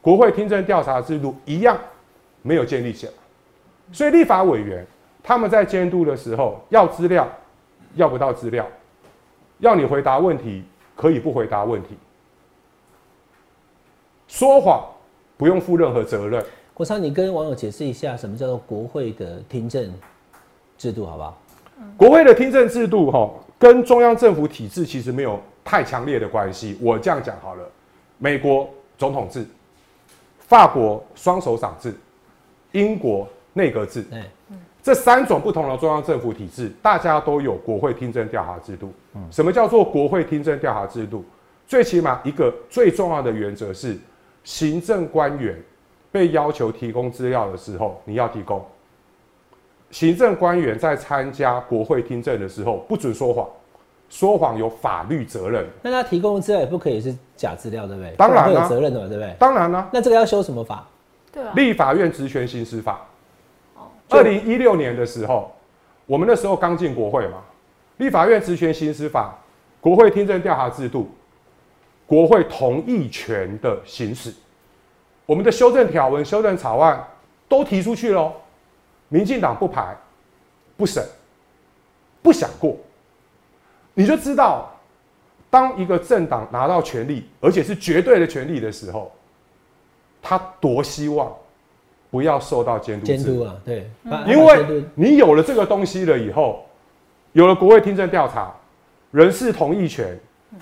[0.00, 1.78] 国会听证调查制度一样
[2.40, 3.12] 没有建立起来，
[3.92, 4.86] 所以立法委员
[5.22, 7.28] 他们在监督的时候要资料
[7.94, 8.66] 要不到资料，
[9.58, 10.64] 要你回答问题
[10.96, 11.90] 可以不回答问题。
[14.28, 14.84] 说谎
[15.36, 16.44] 不用负任何责任。
[16.72, 19.92] 国昌，你跟网友解释一下什么叫做国会的听证
[20.78, 21.38] 制度，好不好？
[21.96, 26.78] 国会的听证制度，哈，跟中央政府体制其实没有太强烈的关系。
[26.80, 27.70] 我这样讲好了，
[28.18, 29.46] 美国总统制，
[30.38, 31.94] 法国双手掌制，
[32.72, 34.06] 英国内阁制，
[34.82, 38.92] 这三种不同的中央政府体制，大家都有国会听证调查制度。
[39.30, 41.24] 什么叫做国会听证调查制度？
[41.66, 43.96] 最起码一个最重要的原则是。
[44.44, 45.56] 行政官员
[46.10, 48.60] 被要求提供资料的时候，你要提供。
[49.92, 53.48] 行政官员在参加国会听证的时候，不准说谎，
[54.10, 55.64] 说谎有法律责任。
[55.80, 58.12] 那他提供的资料也不可以是假资料，对不对？
[58.16, 59.32] 当然有责任的嘛，对不对？
[59.38, 59.88] 当然了。
[59.92, 60.84] 那这个要修什么法？
[61.30, 61.52] 对啊。
[61.54, 63.00] 立法院职权行使法。
[64.12, 65.54] 二零一六年的时候，
[66.06, 67.42] 我们那时候刚进国会嘛，
[67.96, 69.36] 立法院职权行使法，
[69.80, 71.10] 国会听证调查制度。
[72.04, 74.34] 国会同意权的行使，
[75.24, 77.02] 我们的修正条文、修正草案
[77.48, 78.34] 都提出去喽。
[79.08, 79.96] 民进党不排、
[80.76, 81.02] 不审、
[82.20, 82.76] 不想过，
[83.94, 84.70] 你就知道，
[85.48, 89.10] 当一个政党拿到权力，而且是绝对的权力的时候，
[90.20, 91.34] 他多希望
[92.12, 93.04] 不要受到监督。
[93.04, 93.90] 监督啊，对，
[94.28, 96.64] 因为你有了这个东西了以后，
[97.32, 98.54] 有了国会听证调查、
[99.10, 100.16] 人事同意权。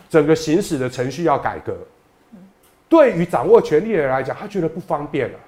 [0.08, 1.76] 整个行使的程序要改革，
[2.88, 5.38] 对于掌握权力的人来讲，他觉得不方便了。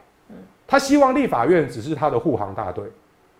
[0.67, 2.85] 他希望立法院只是他的护航大队，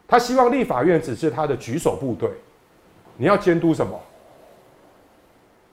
[0.07, 2.31] 他希望立法院只是他的举手部队。
[3.17, 4.01] 你要监督什么？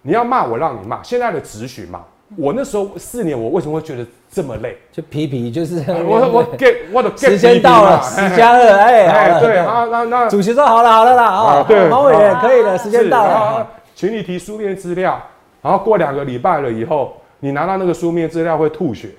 [0.02, 1.04] 你要骂我，让你骂。
[1.04, 2.04] 现在的质询嘛，
[2.38, 4.78] 我那时候四年，我为什么会觉得这么累？
[4.92, 13.68] 就皮皮就是 我我给我的时间到了，十加二，哎哎，对啊，那那主席说好了好了啦，啊，对，毛委员可以了，时间到了。
[13.96, 15.22] 请你提书面资料，
[15.62, 19.10] 然后过两个礼拜了以后，你拿到那个书面资料会吐血。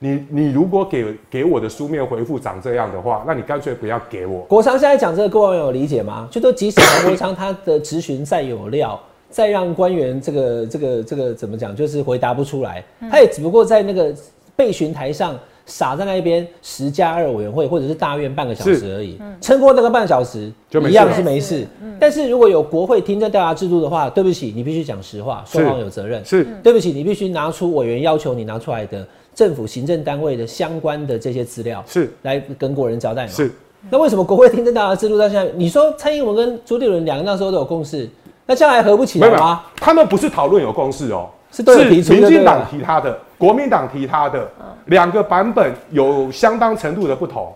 [0.00, 4.42] 你你如果给给我的书面回复长这样的话，那你干脆不要给我。
[4.42, 6.28] 国昌现在讲这个，各位有理解吗？
[6.30, 14.14] 就说即使国昌他的咨询再有料，再让官员这个这个这个怎么讲，就是回答不出来，他也只不过在那个
[14.56, 15.38] 备询台上。
[15.70, 20.50] 傻在那边十加二委员会或者是大院半个小时而已，撑过那个半小时
[20.88, 21.66] 一样是没事。
[22.00, 26.24] 但是如果有国会听证调查制度的话，对不起，你必须讲实话，双方有责任。
[26.24, 32.10] 是，对不起，你必须拿出委员要求你拿出来的政府行政单位的相关的这些资料，是。
[32.22, 33.30] 来跟国人交代嘛？
[33.30, 33.52] 是。
[33.90, 38.08] 那为什么国会听证调查制度到现在，你说蔡英文跟朱立伦两个那时候都有共识，
[38.48, 39.62] 那将来合不起来吗？
[39.76, 41.28] 他们不是讨论有共识哦。
[41.52, 44.50] 是民进党提他的，国民党提他的，
[44.86, 47.54] 两个版本有相当程度的不同，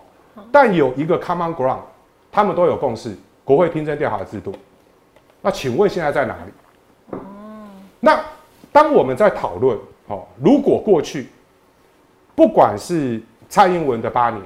[0.51, 1.79] 但有一个 common ground，
[2.31, 3.15] 他们都有共识。
[3.43, 4.53] 国会听证调查制度，
[5.41, 7.17] 那请问现在在哪里？
[7.99, 8.19] 那
[8.71, 9.77] 当我们在讨论，
[10.07, 11.27] 哦，如果过去
[12.35, 14.41] 不管是蔡英文的八年，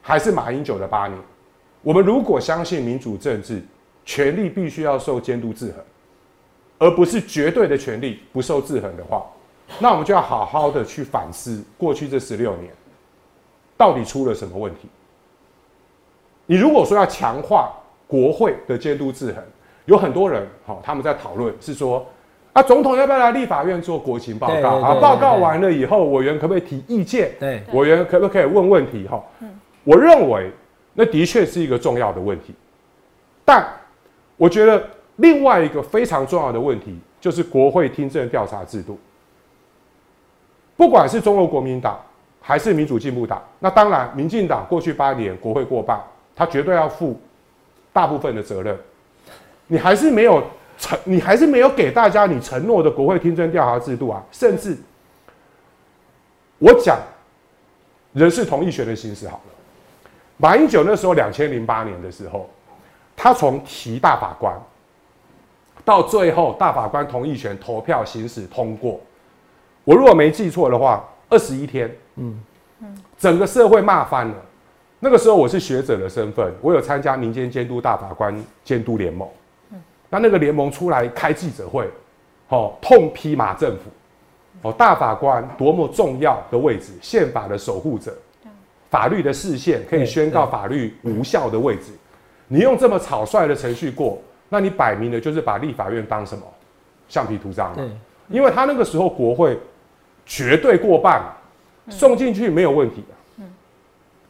[0.00, 1.18] 还是马英九的八年，
[1.82, 3.62] 我们如果相信民主政治，
[4.04, 5.76] 权力必须要受监督制衡。
[6.78, 9.24] 而不是绝对的权力不受制衡的话，
[9.78, 12.72] 那我们就要好好的去反思过去这十六年
[13.76, 14.88] 到底出了什么问题。
[16.44, 17.72] 你如果说要强化
[18.08, 19.44] 国会的监督制衡，
[19.84, 22.04] 有很多人哈他们在讨论是说
[22.52, 25.00] 啊，总统要不要来立法院做国情报告啊？
[25.00, 27.30] 报告完了以后，委员可不可以提意见？
[27.38, 29.06] 对，委员可不可以问问题？
[29.06, 29.22] 哈，
[29.84, 30.50] 我认为
[30.94, 32.52] 那的确是一个重要的问题，
[33.44, 33.64] 但
[34.36, 34.82] 我觉得。
[35.16, 38.98] 另外一个非常重要的问题就是国会听证调查制度。
[40.74, 42.00] 不管是中国国民党
[42.40, 46.00] 还是民主进步党，那当然，民进党过去八年国会过半，
[46.34, 47.20] 他绝对要负
[47.92, 48.76] 大部分的责任。
[49.66, 50.42] 你还是没有
[50.78, 54.24] 承，你还是没有给大家你承诺的国会听证调查制度啊！
[54.32, 54.76] 甚至
[56.58, 56.98] 我讲
[58.14, 60.08] 人事同意权的形式好了，
[60.38, 62.48] 马英九那时候两千零八年的时候，
[63.16, 64.54] 他从提大法官。
[65.84, 69.00] 到最后，大法官同意权投票行使通过。
[69.82, 72.40] 我如果没记错的话，二十一天，嗯
[72.80, 74.34] 嗯，整个社会骂翻了。
[75.00, 78.32] 那个时候我是学者的身份，我有参加民间监督大法官
[78.62, 79.28] 监督联盟。
[79.72, 81.90] 嗯，那那个联盟出来开记者会，
[82.50, 83.90] 哦，痛批马政府，
[84.68, 88.16] 哦，大法官多么重要的位置，宪法的守护者，
[88.88, 91.90] 法律的视线可以宣告法律无效的位置，
[92.52, 96.44] 你用这么草率的程序过，那你摆明的就是把立法院当什么？
[97.08, 97.90] 橡皮图章了对？
[98.28, 99.58] 因为他那个时候国会
[100.26, 101.32] 绝对过半嘛，
[101.90, 103.44] 送进去没有问题的。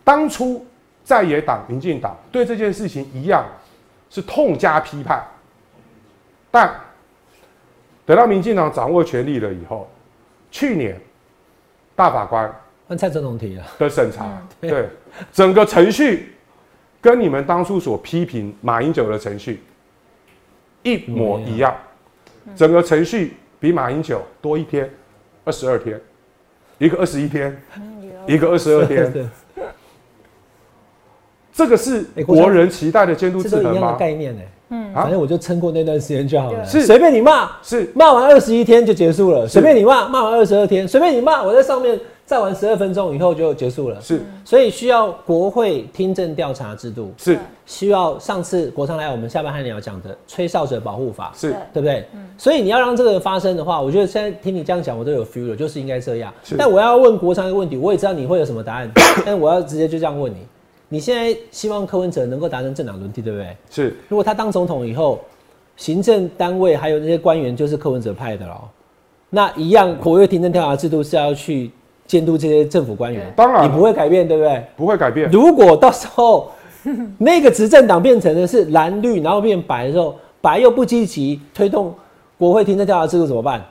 [0.05, 0.65] 当初
[1.03, 3.45] 在野党民进党对这件事情一样
[4.09, 5.25] 是痛加批判，
[6.49, 6.73] 但
[8.07, 9.91] 等到民进党掌握权力了以后，
[10.53, 10.97] 去年
[11.97, 12.53] 大法官
[12.87, 14.27] 换蔡总统提了，的审查，
[14.61, 14.71] 嗯。
[14.71, 14.89] 对
[15.33, 16.32] 整个程序
[17.03, 19.61] 跟你们当初所批评马英九的程序
[20.85, 21.77] 一模一样，
[22.55, 24.89] 整个程序比马英九多一天，
[25.45, 26.01] 二十二天，
[26.79, 27.61] 一个二十一天，
[28.27, 29.27] 一个二十二天，对，
[31.53, 33.97] 这个是哎国人期待的监督制衡吗？
[33.99, 34.43] 概念呢。
[34.71, 34.95] 嗯。
[34.95, 35.03] 啊？
[35.03, 37.91] 反正我就撑过那段时间就好了，是随便你骂，是。
[37.95, 44.01] 骂完二十一天就结束了，随便你骂，骂完二十二天，随便你骂，我在上面站完十二分钟以后就结束了。
[44.01, 44.23] 是。
[44.45, 47.39] 所以需要国会听证调查制度，是。
[47.67, 51.55] 需要上次国昌来我们下半汉聊讲的吹哨者保护法，是。
[51.73, 52.05] 对不对？
[52.39, 56.33] 所以你要让这个发生的话，我觉得现在听你这样讲，我都有 feel 了，就是应该这样。
[56.45, 56.57] 是。
[56.57, 58.91] 但我要问国昌一个问题，我也知道你会有什么答案，
[59.27, 60.39] 但我要直接就这样问你：
[60.89, 63.57] 你现在希望柯文哲能够达成政党轮替，对不对？
[63.71, 63.97] 是。
[64.09, 65.21] 如果他当总统以后，
[65.77, 68.69] 行政单位还有那些官员就是柯文哲派的咯，
[69.31, 71.71] 那一样国会听证调查制度是要去
[72.13, 74.63] 监督这些政府官员，当然你不会改变，对不对？
[74.77, 75.31] 不会改变。
[75.31, 76.51] 如果到时候
[77.17, 81.95] 那个执政党变成的是蓝绿，然后变白的时候，白又不积极推动
[82.37, 83.65] 国会听证调查制度怎么办？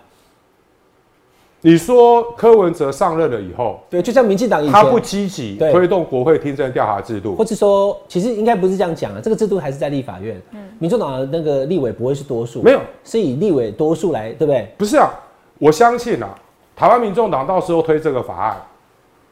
[1.63, 7.35] 你说柯文哲上任了以后，对，就像民进党以前，他不积极推动国会听证调查制度。
[7.35, 10.59] 或，是说，其实应该不是这样讲啊，这个制度还是在立法院，嗯。
[10.79, 14.67] 民众党的那个立委不会是多数，没有，是以立委多数来，对不对？
[14.75, 15.11] 不是啊，
[15.59, 16.35] 我相信啊，
[16.75, 18.57] 台湾民众党到时候推这个法案，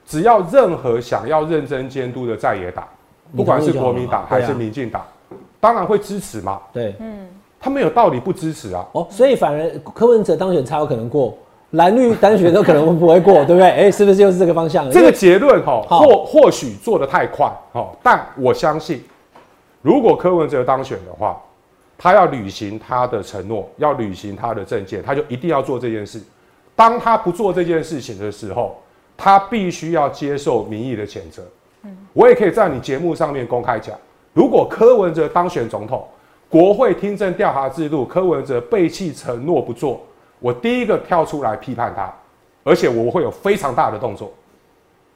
[0.06, 2.88] 只要任何想要认真监督的在野党，
[3.36, 5.04] 不管是国民党还是民进党，
[5.60, 6.60] 当然会支持嘛。
[6.74, 7.28] 对，嗯
[7.60, 8.86] 他没有道理不支持啊。
[8.94, 11.38] 哦，所以反而柯文哲当选才有可能过，
[11.72, 13.70] 蓝绿单选都可能不会过， 对不对？
[13.70, 14.90] 哎、是不是又是这个方向？
[14.90, 19.04] 这个结论哈，好或或许做得太快哈，但我相信，
[19.82, 21.38] 如果柯文哲当选的话，
[21.98, 26.22] 他要履行他的承诺，要履行他的政见，他就一定要做这件事。
[26.80, 28.82] 当他不做这件事情的时候，
[29.18, 31.44] 他必须要接受民意的谴责。
[32.14, 34.00] 我也可以在你节目上面公开讲，
[34.32, 36.08] 如果柯文哲当选总统，
[36.48, 40.00] 国会听证调查制度，柯文哲背弃承诺不做，
[40.40, 42.14] 我第一个跳出来批判他，
[42.64, 44.32] 而且我会有非常大的动作。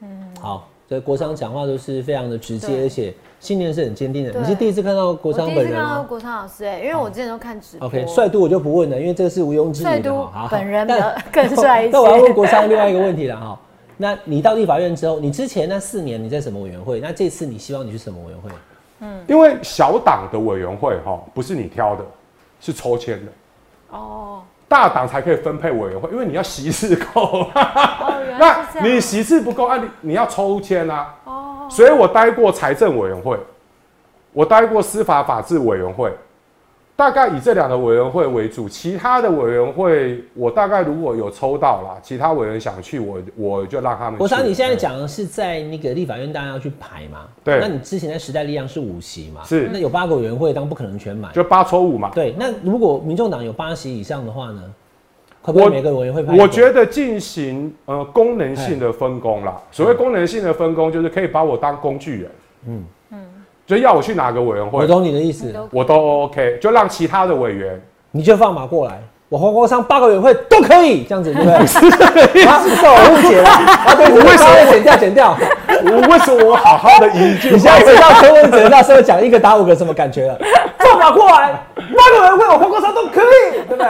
[0.01, 4.39] 嗯好，这国商讲话都是非常的直接，而且信念是很坚定的。
[4.39, 7.87] 你是第一次看到国昌本人吗次看到国昌老师哎、因为我之前都看直播。
[7.87, 10.47] ？OK，帅度我就不问了，因为这个是毋庸置疑的帅度哈。
[10.49, 11.91] 本人比但较 更帅一些。
[11.91, 13.59] 那我要问国昌另外一个问题了哈。
[13.97, 17.01] 那你到立法院之后，你之前那四年你在什么委员会？
[17.01, 18.49] 那这次你希望你去什么委员会？
[19.01, 22.05] 嗯因为小党的委员会哈，不是你挑的，
[22.61, 23.31] 是抽签的。
[23.89, 24.41] 哦
[24.73, 27.47] 大党才可以分配委员会，因为你要席次够。
[28.39, 28.57] 那。
[28.81, 31.13] 你席次不够啊，你你要抽签啊。
[31.25, 33.37] 哦，所以我待过财政委员会，
[34.33, 36.11] 我待过司法法制委员会，
[36.95, 44.17] 大概以这两个委员会为主，其他的委员会我大概如果有抽到啦，其他委员想去，我我就让他们去。
[44.19, 47.21] 国昌，你现在嗯讲的是在那个立法院，大家要去排嘛？
[47.43, 49.41] 对那你之前在时代力量是五席嘛？
[49.43, 51.33] 是那有八个委员会，当不可能全满。
[51.33, 52.11] 就八抽五嘛。
[52.13, 54.61] 对，那如果民众党有八席以上的话呢？
[55.41, 56.41] 可不可以每个委员会派一个？
[56.41, 59.61] 我觉得进行呃功能性的分工啦。
[59.71, 62.31] 所谓功能性的分工，就是可以把我当工具人。
[62.67, 62.83] 嗯嗯，
[63.65, 67.79] 就要我去哪个委员会我，懂你的意思，我都 OK，就让其他的委员。
[68.11, 71.55] 你就放马过来，我黄国昌八个委员会都可以，这样子对不对？
[72.45, 73.95] 啊，受我误解了啊！
[73.97, 75.35] 对，为什么剪掉剪掉？
[75.85, 80.37] 我为什么我好好的一句你现在知道柯文哲那时候讲一个打五个什么感觉了？
[80.77, 83.87] 放马过来，八个委员会我黄国昌都可以，对不对？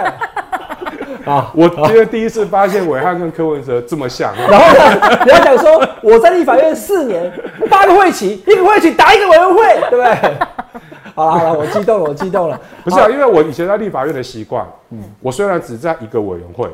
[1.26, 4.34] 啊， 我今天第一次发现伟汉跟柯文哲这么像。
[4.50, 7.32] 然后呢，你要讲说我在立法院四年，
[7.70, 10.34] 八个会期，一个会期打一个委员会，对不对？
[11.16, 12.60] 好了好了，我激动了，我激动了。
[12.84, 15.04] 不是啊，因为我以前在立法院的习惯，嗯。
[15.22, 16.68] 我虽然只在一个委员会，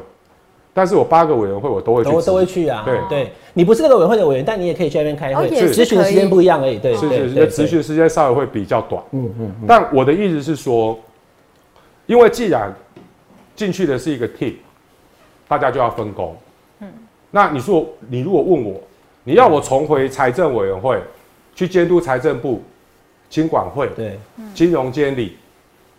[0.73, 2.99] 但是我八个委员会我都会去都会去啊，对。
[3.09, 9.03] 对，你不是那个委员会的委员，但你也可以去那边开会，哦也是咨询的时间不一样而已，对是是是，持续时间稍微会比较短。
[9.11, 10.97] 嗯嗯，但我的意思是说，
[12.05, 12.73] 因为既然
[13.59, 14.53] 进去的是一个 team，
[15.45, 16.33] 大家就要分工。
[16.79, 16.87] 嗯，
[17.29, 18.79] 那你说你如果问我，
[19.25, 20.97] 你要我重回财政委员会
[21.53, 22.63] 去监督财政部、
[23.29, 24.17] 金管会、对，
[24.55, 25.35] 金融监理、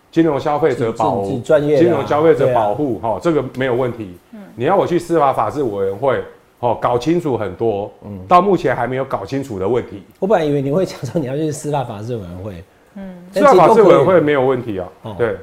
[0.09, 4.17] 金融消费者保金融消费者保护，哈、这个没有问题。
[4.55, 6.19] 你要我去司法法制委员会，
[6.61, 10.01] 哦，搞清楚很多，嗯，到目前还没有搞清楚的问题。
[10.17, 12.63] 我本来以为你会讲说你要去司法法制委员会，
[12.95, 13.17] 嗯。
[13.31, 15.37] 司法法制委员会没有问题啊哦，对，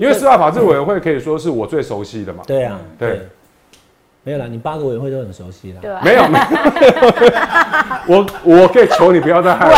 [0.00, 2.42] 因为司法法制委员会可以说是我最熟悉的嘛。
[2.46, 3.28] 对啊，对对，
[4.24, 5.78] 没有啦，你八个委员会都很熟悉啦。
[5.82, 6.00] 对啊？
[6.02, 6.44] 没有，没有，
[8.16, 9.68] 我我可以求你不要再害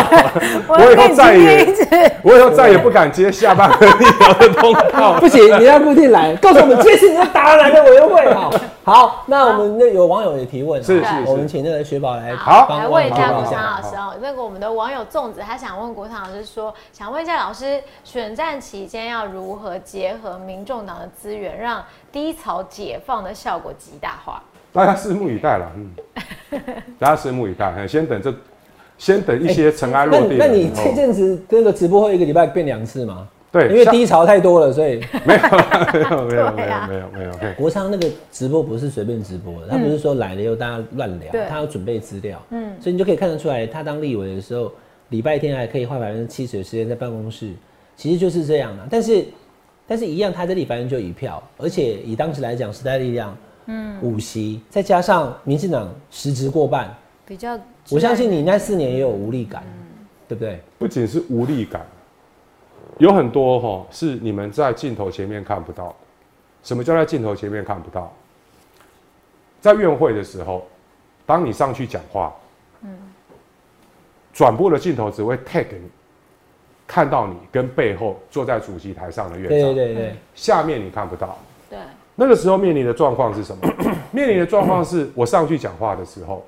[0.68, 1.74] 我，我以后再也
[2.22, 5.18] 我以后再也不敢接下班和医疗的通告。
[5.18, 8.32] 不行，你要固定来，告诉我们这次你要打哪个委员会？
[8.32, 8.54] 好，
[8.84, 14.14] 好，那我们那有网友也提问，是好是是我们请那个雪宝来好帮来问一下国昌老师哦。
[14.20, 24.42] 那个我们的网友粽子，他想问国昌老师说，想问一下老师，选战期间要如何结合民众党的资源，让低潮解放的效果极大化？
[24.72, 25.90] 大家拭目以待了，嗯，
[26.98, 28.34] 大家拭目以待，嗯先等这，
[28.98, 30.38] 先等一些尘埃那落定。
[30.38, 33.28] 那你这哦阵子那个直播会一个礼拜变两次吗？
[33.52, 44.72] 对，因为低潮太多了，所以没有没有没有没有没有没有，嘿 国昌那个直播不是随便直播的，他不是说来了又大家乱聊，他要准备资料，嗯，所以你就可以看得出来，他当立委的时候，
[45.10, 47.52] 礼拜天还可以花百分之七十的时间在办公室，
[47.94, 48.82] 其实就是这样的。
[48.90, 49.22] 但是，
[49.86, 53.36] 但是一样，他这里反正就一票，而且以当时来讲，时代力量，
[53.66, 56.94] 嗯，五席，再加上民进党实质过半，
[57.26, 57.58] 比较，
[57.90, 59.62] 我相信你那四年也有无力感，
[60.26, 60.58] 对不对？
[60.78, 61.84] 不仅是无力感，
[62.98, 65.94] 有很多哈、是你们在镜头前面看不到的。
[66.62, 68.12] 什么叫在镜头前面看不到？
[69.60, 70.66] 在院会的时候，
[71.24, 72.32] 当你上去讲话，
[74.32, 75.88] 转播的镜头只会 tag 你，
[76.86, 81.38] 看到你跟背后坐在主席台上的院长，对对对，下面你看不到。
[81.70, 81.78] 对，
[82.14, 83.72] 那个时候面临的状况是什么？
[84.10, 86.44] 面临的状况是我上去讲话的时候，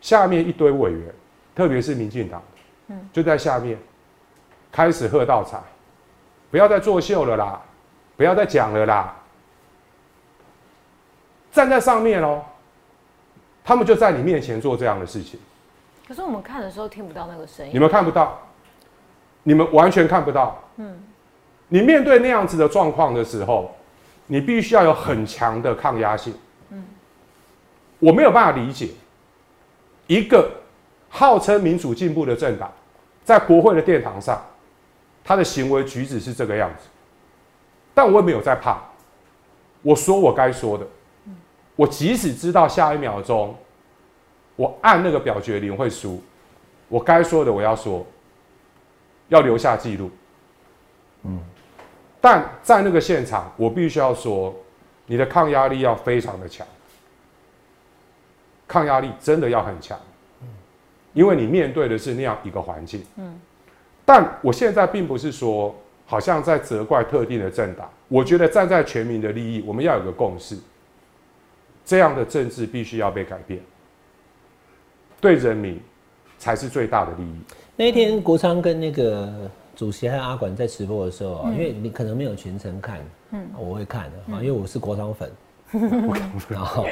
[0.00, 1.14] 下面一堆委员，
[1.54, 2.42] 特别是民进党，
[3.12, 3.78] 就在下面
[4.70, 5.58] 开始喝倒彩，
[6.50, 7.60] 不要再作秀了啦，
[8.16, 9.16] 不要再讲了啦，
[11.52, 12.42] 站在上面哦，
[13.64, 15.38] 他们就在你面前做这样的事情，
[16.06, 17.78] 可是我们看的时候听不到那个声音你。
[17.78, 18.38] 们看不到，
[19.42, 20.62] 你们完全看不到。
[20.76, 21.02] 嗯，
[21.68, 23.74] 你面对那样子的状况的时候，
[24.26, 26.34] 你必须要有很强的抗压性。
[26.70, 26.84] 嗯，
[27.98, 28.90] 我没有办法理解
[30.06, 30.50] 一个
[31.08, 32.70] 号称民主进步的政党，
[33.24, 34.42] 在国会的殿堂上，
[35.28, 36.88] 他的行为举止是这个样子，
[37.92, 38.78] 但我也没有在怕，
[39.82, 40.86] 我说我该说的，
[41.76, 43.54] 我即使知道下一秒钟
[44.56, 46.22] 我按那个表决铃会输，
[46.88, 48.06] 我该说的我要说，
[49.28, 50.10] 要留下记录。
[51.24, 51.38] 嗯，
[52.22, 54.56] 但在那个现场，我必须要说，
[55.04, 56.66] 你的抗压力要非常的强，
[58.66, 60.00] 抗压力真的要很强，
[61.12, 63.04] 因为你面对的是那样一个环境。
[63.16, 63.38] 嗯，
[64.08, 65.74] 但我现在并不是说
[66.06, 70.56] 好像在责怪特定的政党，我觉得站在全民的利益，我们要有个共识，
[71.84, 73.60] 这样的政治必须要被改变。
[75.20, 75.78] 对人民
[76.38, 77.36] 才是最大的利益。
[77.76, 79.30] 那一天国昌跟那个
[79.76, 83.00] 主席还有阿管在直播的时候啊，因为你可能没有全程看，
[83.32, 85.30] 嗯，我会看的啊，因为我是国昌粉，
[86.48, 86.86] 然后，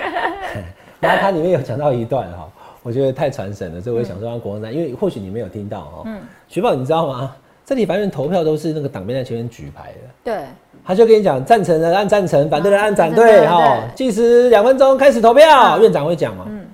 [1.00, 2.52] 然后他里面有讲到一段哈，
[2.86, 7.34] 我觉得太传神了，所以我也想说让国昌在，因为或许你没有听到哦，嗯，雪宝你知道吗？
[7.64, 10.44] 这里反正投票都是那个党边在前面举牌的，对，
[10.84, 16.44] 他就跟你讲，赞成的按赞成，反对的按反对哈，对计时两分钟开始投票，院长会讲嘛。
[16.48, 16.64] 嗯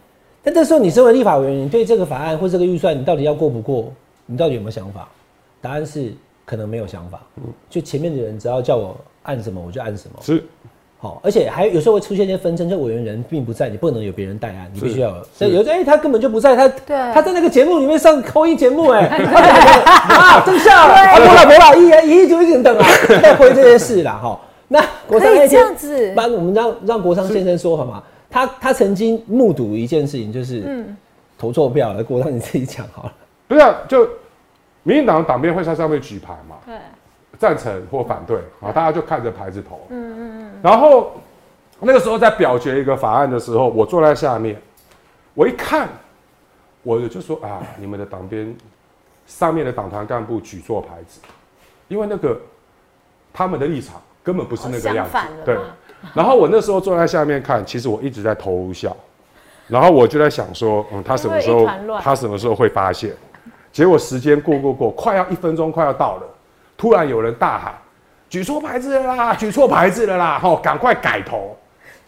[0.45, 3.93] 但这时候你身为立法委员，你对这个法案或这个预算，你到底要过不过？
[4.27, 5.09] 你到底有没有想法？
[5.61, 6.13] 答案是
[6.45, 7.23] 可能没有想法。
[7.71, 10.19] 就前面的人只要叫我按什么，我就按什么。
[10.21, 10.43] 是
[11.03, 15.27] 好，而且还有时候会出现一些纷争，就委员人并不在，你不能有别人代案，你必须要有。
[15.35, 22.87] 所以有时候哎、他根本就不在，他对他在那个节目里面上扣音节目、哎，啊，正下了，啊，不了不了，一一一就一个人等啊，
[23.21, 24.41] 在回这些事啦，哈。
[24.69, 28.01] 那国昌可以这那天样子帮我们让让国昌先生说好吗？
[28.31, 30.97] 他他曾经目睹一件事情，就是嗯
[31.37, 32.05] 投错票了。
[32.05, 33.13] 国昌你自己讲好了。
[33.49, 33.75] 不是啊？
[33.89, 34.09] 就
[34.85, 36.75] 民进党的党鞭会在上面举牌嘛，对，
[37.43, 39.85] 赞成或反对啊，大家就看着牌子投。
[39.89, 40.51] 嗯嗯嗯。
[40.63, 41.11] 然后
[41.81, 44.57] 那个时候在表决一个法案的时候，我坐在下面，
[45.35, 45.89] 我一看，
[46.85, 48.57] 我就说啊，你们的党鞭
[49.27, 51.21] 上面的党团干部举错牌子，
[51.89, 52.41] 因为那个
[53.33, 55.19] 他们的立场根本不是那个样子。
[55.45, 55.59] 对。
[56.15, 58.97] 然后我那时候坐在下面看，其实我一直在偷笑，
[59.67, 61.67] 然后我就在想说，嗯，他什么时候
[62.01, 63.13] 他什么时候会发现？
[63.73, 66.23] 结果时间过过过，快要一分钟快要到了，
[66.83, 67.73] 突然有人大喊
[68.29, 69.35] ：“举错牌子了啦！
[69.37, 70.37] 举错牌子了啦！
[70.43, 71.57] 吼，赶快改投！”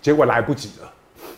[0.03, 0.93] 结果来不及了，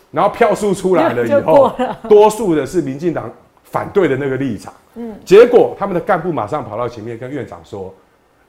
[0.09, 1.71] 然后票数出来了以就后，
[2.09, 3.31] 多数的是民进党
[3.63, 4.73] 反对的那个立场。
[4.95, 7.93] 嗯，结果他们的干部马上跑到前面跟院长说：“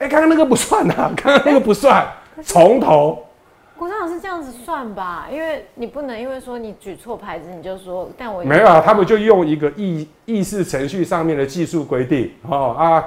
[0.01, 2.07] 哎、刚刚那个不算呐、 刚刚那个不算，
[2.43, 3.23] 重投。”
[3.77, 13.05] 国昌老师这样子算吧，因为你不能因为说你举错牌子，你就说，但我没有啊，他们就用一个议议事程序上面的技术规定，哦啊，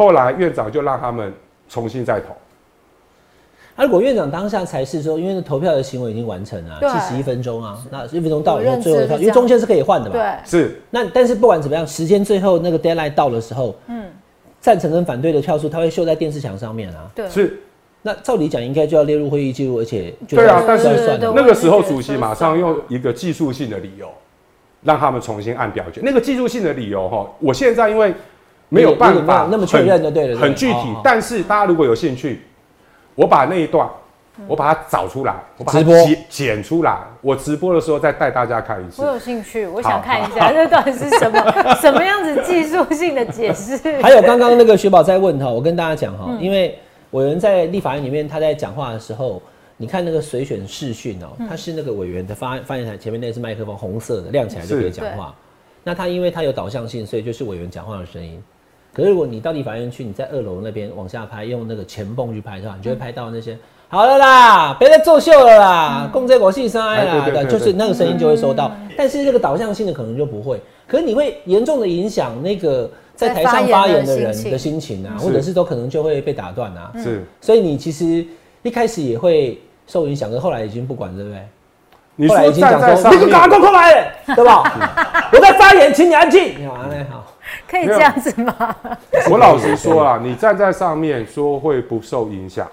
[0.00, 1.30] 后来院长就让他们
[1.68, 2.28] 重新再投。
[3.76, 10.16] 啊，如果院长当下才是说，因为投票的行为已经完成了，对七十一分钟啊，那一分钟到了最后一票，因为中间是可以换的嘛。
[10.16, 14.06] 对，是那但是不管怎么样，时间最后那个 deadline 到的时候，嗯，
[14.58, 17.10] 赞成跟反对的票数，它会秀在电视墙上面啊。
[17.14, 17.60] 对，是，
[18.00, 24.08] 那照理讲应该就要列入会议记录，而且就对啊但是那个时候主席马上用一个技术性的理由，
[24.82, 26.00] 让他们重新按表决。
[26.02, 28.14] 那个技术性的理由哈，我现在因为
[28.70, 30.96] 没有办法有没有那么确认就对了很具体。
[31.04, 32.40] 但是大家如果有兴趣，
[33.14, 33.86] 我把那一段。
[34.48, 39.08] 我把它找出来，我把它直播剪剪出来，我直播的时候再带大家看一次我。
[39.08, 41.52] 有兴趣，我想看一下这到底是什么
[41.82, 43.76] 什么样子技术性的解释。
[44.00, 46.78] 还有刚刚那个雪宝在问哈，我跟大家讲哈，嗯因为
[47.10, 49.42] 委员在立法院里面他在讲话的时候，
[49.76, 55.34] 你看那个随选视讯哦，嗯他是那个委员的发发言台前面那是麦克风红色的，亮起来就可以讲话。
[55.84, 58.42] 那他因为他有导向性，所以就是委员讲话的声音。
[58.92, 63.56] 可是如果你到立法院去，你在二楼那边往下拍，用那个前泵去拍的话，你就会拍到那些。
[63.88, 70.60] 好了啦，别再作秀了啦，共这国戏塞哎啦，对对对就是那个声音就会收到，但是这个导向性的可能就不会。
[70.86, 76.92] 可是你会严重的影响那个在台上发言的人的心情啊，或者是都可能就会被打断啊。
[76.96, 78.24] 是，所以你其实
[78.62, 81.40] 一开始也会受影响，可是后来已经不管，对不对？
[82.20, 85.30] 你后来说已经讲说，站在上你给我赶快面，过过来， 对吧？
[85.32, 86.68] 我在发言，请你安静。
[86.68, 87.24] 好，那好，
[87.66, 88.76] 可以这样子吗？
[89.30, 92.68] 我老实说啊，你站在上面说会不受影响，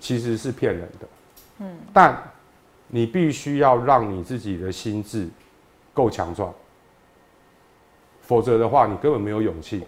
[0.00, 1.08] 其实是骗人的。
[1.60, 2.14] 嗯，但
[2.88, 5.26] 你必须要让你自己的心智
[5.94, 6.52] 够强壮，
[8.20, 9.82] 否则的话，你根本没有勇气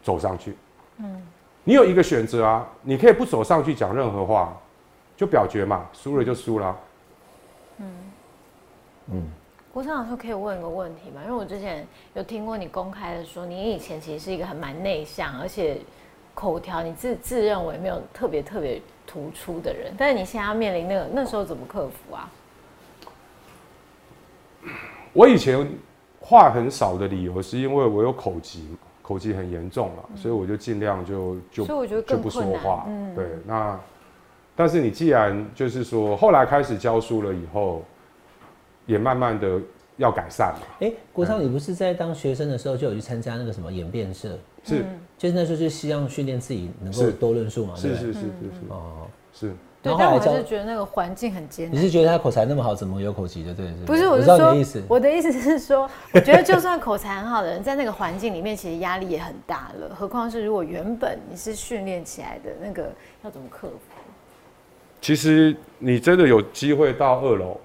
[0.00, 0.56] 走上去。
[0.98, 1.20] 嗯，
[1.64, 4.56] 你有一个选择啊，你可以不走上去讲任何话，
[5.16, 6.76] 就表决嘛，输了就输了。
[9.72, 11.20] 国昌老师可以问一个问题吗？
[11.24, 15.78] 因为我之前有听过你公开的说，你以前其实是一个很蛮内向，而且
[16.34, 22.30] 口条你自自认为没有特别特别突出的人，但是你现在要面临那个那时候怎么克服啊？
[25.12, 25.68] 我以前
[26.20, 32.84] 话很少的理由，是因为我有口疾，口疾很严重了，所以我就尽量就就所以我觉得就不说话。
[32.88, 33.78] 嗯对，那
[34.56, 37.82] 但是你既然就是说，后来开始教书了以后，
[38.88, 39.60] 也慢慢的
[39.98, 40.66] 要改善嘛。
[40.80, 44.36] 哎，国超，你不是在当学生的时候就有去参加那个什么演变社？
[44.64, 44.84] 是
[45.16, 49.48] 就是那时候就希望训练自己能够多论述嘛，是是是是是哦，是，
[49.82, 51.74] 对，但我还是觉得那个环境很艰难。
[51.74, 53.54] 你是觉得他口才那么好，怎么有口疾的？
[53.54, 54.82] 对，不是，我是说的意思。
[54.88, 59.94] 我的意思是说， 我觉得就算口才很好的人，在那个环境里面，其实压力也很大了。
[59.94, 62.92] 何况是如果原本你是训练起来的那个，
[63.24, 63.76] 要怎么克服？
[65.00, 67.58] 其实你真的有机会到二楼，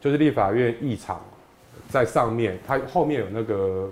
[0.00, 1.20] 就是立法院议场，
[1.88, 3.90] 在上面，它后面有那个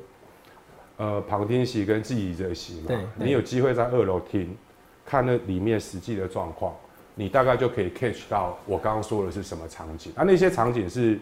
[0.97, 4.57] 呃旁听席跟记者席嘛对，你有机会在二楼听，
[5.05, 6.75] 看那里面实际的状况，
[7.15, 10.13] 你大概就可以 catch 到我刚刚说的是什么场景。
[10.17, 11.19] 啊，那些场景是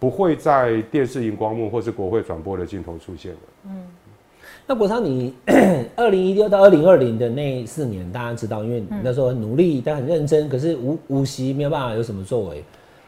[0.00, 3.38] 不会在电视荧光幕或是国会转播的镜头出现的。
[3.64, 3.86] 嗯
[4.68, 5.32] 那国昌，你
[5.94, 12.64] 二零一六到二零二零的那四年，大家知道，因为你那时候很努力，但很认真，可是无无锡没有办法有什么作为。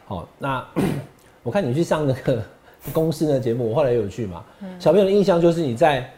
[0.09, 0.65] 好，那
[1.43, 2.41] 我看你去上那个
[2.91, 4.43] 公司的节目，我后来有去嘛。
[4.79, 6.09] 小朋友的印象就是你在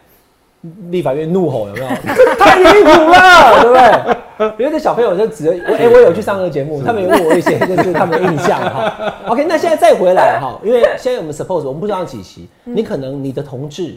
[0.90, 1.88] 立法院怒吼，有没有？
[2.40, 4.54] 太离谱了，对不对？
[4.58, 9.14] 因为这小朋友就指着我，哎、我有去上那个节目，他们有问我一些就是他们的印象哈。
[9.28, 13.94] OK，那现在再回来哈，因为现在我们 suppose 我们不知道几席，你可能你的同志、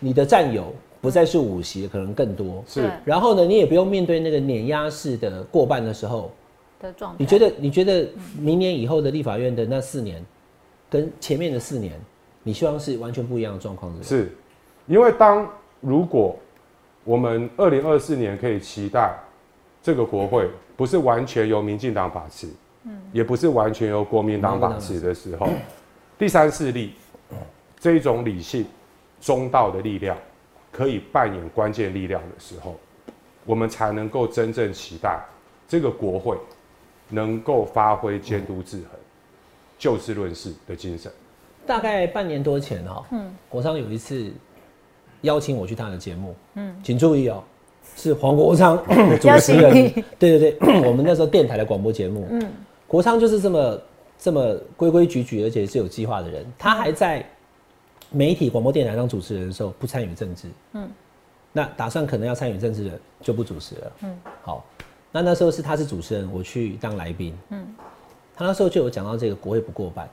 [0.00, 2.64] 你的战友不再是五席，可能更多。
[2.66, 6.32] 是然后呢，你也不用面对那个碾压式的过半的时候，
[6.80, 7.16] 的状态。
[7.18, 8.08] 你觉得你觉得
[8.38, 10.24] 明年以后的立法院的那四年，
[10.90, 11.92] 跟前面的四年，
[12.42, 14.08] 你希望是完全不一样的状况，是是？
[14.08, 14.36] 是，
[14.86, 15.48] 因为当
[15.80, 16.36] 如果
[17.04, 19.16] 我们二零二四年可以期待
[19.82, 22.48] 这个国会不是完全由民进党把持，
[23.12, 25.48] 也不是完全由国民党把持的时候，
[26.18, 26.92] 第三势力
[27.80, 28.66] 这一种理性、
[29.20, 30.16] 中道的力量
[30.70, 32.78] 可以扮演关键力量的时候，
[33.44, 35.18] 我们才能够真正期待
[35.66, 36.36] 这个国会
[37.08, 39.00] 能够发挥监督制衡、
[39.78, 41.10] 就事论事的精神。
[41.66, 44.32] 大概半年多前哈、嗯，国昌有一次
[45.22, 47.42] 邀请我去他的节目，嗯，请注意哦，
[47.96, 48.76] 是黄国昌
[49.20, 49.92] 主持人。
[50.18, 52.50] 对对 对， 我们那时候电台的广播节目，嗯，
[52.86, 53.80] 国昌就是这么
[54.18, 57.24] 这么规规矩矩，而且是有计划的人，他还在
[58.10, 60.88] 媒体广播电台当主持人的时候不参与政治，嗯，
[61.52, 64.64] 那打算可能要参与政治的就不主持了，嗯，好，
[65.10, 67.34] 那那时候是他是主持人，我去当来宾。
[67.50, 67.66] 嗯，
[68.36, 70.08] 他那时候就有讲到这个国会不过半，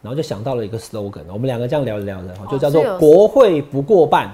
[0.00, 4.32] 然后就想到了一个 slogan，我们两个这样聊着聊着，就叫做国会不过半，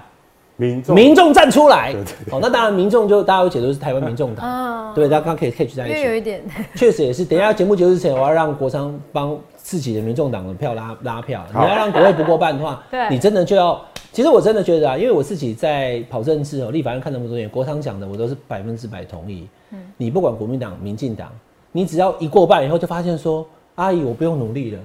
[0.56, 2.12] 民众民众站出来对对。
[2.32, 6.02] 哦，那当然民众就大家会解读是台湾民众党，嗯， 对，大家刚刚可以 catch 在一起。
[6.02, 6.42] 有一点，
[6.76, 11.44] 确实也是，等一下节目结束之前，我要让国昌帮自己的民众党的票拉拉票。
[11.50, 13.82] 你要让国会不过半的话 对，你真的就要。
[14.12, 19.48] 其实我真的觉得啊，因为我自己在跑政治哦，立法院看那么多年，国昌讲的我都是百分之百同意。
[19.96, 21.28] 你不管国民党、民进党，
[21.72, 24.80] 你只要一过半以后，就发现说，阿姨我不用努力了。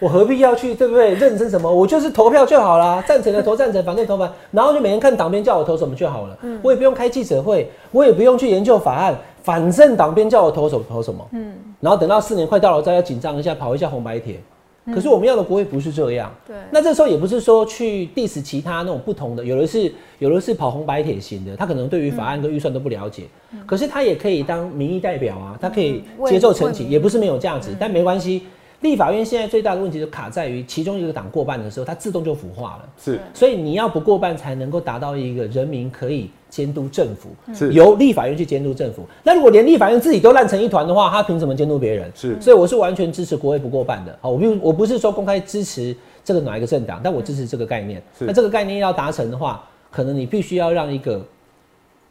[0.00, 1.14] 我何必要去对不对？
[1.14, 1.72] 认真什么？
[1.72, 6.36] 我就是投票就好啦， 赞成的投赞成，反对投反，然后就每天看党编叫我投什么就好了。
[6.62, 11.24] 我也不用开记者会，我也不用去研究法案，反正党编叫我投什么投什么。
[11.30, 14.40] 嗯，然后等到四年快到了，再要紧张一下，跑一下红白帖。
[14.92, 16.34] 可是我们要的国会不是这样。
[16.46, 16.56] 对。
[16.70, 23.24] 那这时候也不是说去 diss 其他那种不同的，有的是有的是跑红白铁型的，他可能对于法案跟预算都不了解，
[23.64, 28.42] 可是他也可以当民意代表啊，他可以接受陈情，也不是没有价值，但没关系。
[28.84, 32.88] 立法院现在最大的问题就卡在于其中一个党过半的时候，它自动就腐化了。
[33.02, 39.06] 是所以你要不过半才能够达到一个人民可以监督政府，是由立法院去监督政府。
[39.22, 42.12] 那如果连立法院自己都烂成一团的话，他凭什么监督别人？
[42.14, 44.16] 是所以我是完全支持国会不过半的。
[44.20, 48.02] 好，我并我不是说公开支持这个哪一个政党，但我支持这个概念。
[48.20, 51.24] 那这个概念要达成的话，可能你必须要让一个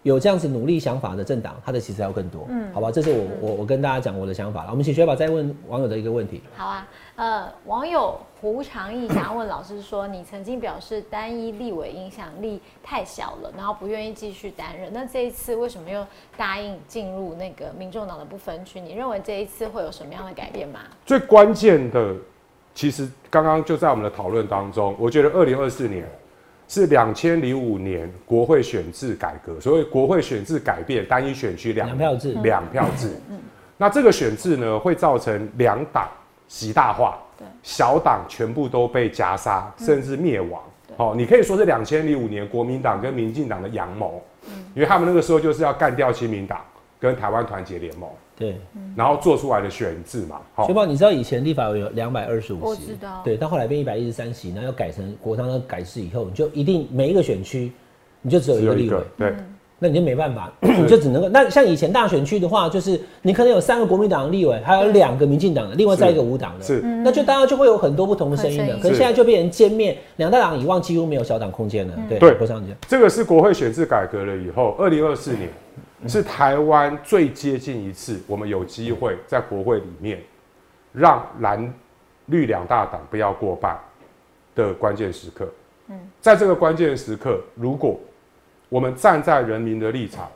[0.04, 2.46] 有这样子努力想法的政党，它的其实要更多。
[2.50, 4.70] 嗯，好吧，这是我我我跟大家讲我的想法了。
[4.70, 6.42] 我们请学宝再问网友的一个问题。
[6.56, 18.82] 好啊，呃，网友胡长义想要问老师说，你曾经表示单一立委影响力太小了，然后不愿意继续担任，那这一次为什么又答应进入那个民众党的不分区？
[18.82, 20.82] 你认为这一次会有什么样的改变吗？
[21.06, 22.14] 最关键的，
[22.76, 26.06] 其实刚刚就在我们的讨论当中，我觉得二零二四年
[26.74, 32.34] 是两千零五年国会选制改革，所谓国会选制改变，单一选区两两票制。
[32.42, 33.12] 两票制。
[33.30, 33.40] 嗯。
[33.78, 36.10] 那这个选制呢，会造成两党
[36.48, 37.46] 极大化，对。
[37.62, 40.60] 小党全部都被夹杀，甚至灭亡。
[40.98, 44.20] 哦，你可以说是两千零五年国民党跟民进党的阳谋，
[44.74, 46.60] 因为他们那个时候就是要干掉亲民党
[47.00, 48.58] 跟台湾团结联盟，对，
[48.96, 50.42] 然后做出来的选制嘛。
[50.56, 50.66] 好。
[50.66, 53.22] 学宝，你知道以前立法委有两百二十五席，我知道。
[53.24, 57.72] 对，到后来变一百一十三席，然后要改成国商的改制以后，你就一定每一个选区
[58.22, 59.36] 你就只有一个立委，对，
[59.80, 66.82] 那你就没办法， 你就只能够那像以前大选区的话，就是你可能有三个国民党的立委，还有两个民进党的，另外再一个无党的，是。
[67.04, 68.78] 那就大家就会有很多不同的声音的。
[68.78, 71.94] 可是现在就变成歼灭两大党以外，几乎没有小党空间了。
[72.08, 75.50] 对，对国商姐，这个是国会选制改革了以后，二零二四年
[76.10, 80.22] 是台湾最接近一次，我们有机会在国会里面
[80.92, 81.74] 让蓝
[82.26, 83.80] 绿两大党不要过半
[84.56, 85.48] 的关键时刻。
[86.22, 88.00] 在这个关键时刻，如果
[88.70, 90.30] 我们站在人民的立场，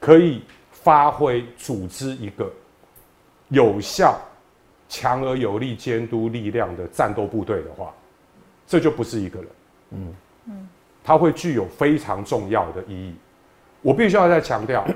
[0.00, 2.50] 可以发挥组织一个
[3.48, 4.18] 有效、
[4.88, 7.92] 强而有力监督力量的战斗部队的话，
[8.66, 9.48] 这就不是一个人。
[9.90, 10.68] 嗯
[11.04, 13.14] 它会具有非常重要的意义。
[13.82, 14.86] 我必须要再强调，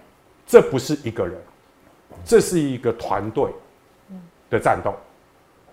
[0.46, 1.36] 这不是一个人，
[2.24, 3.50] 这是一个团队
[4.48, 4.94] 的战斗。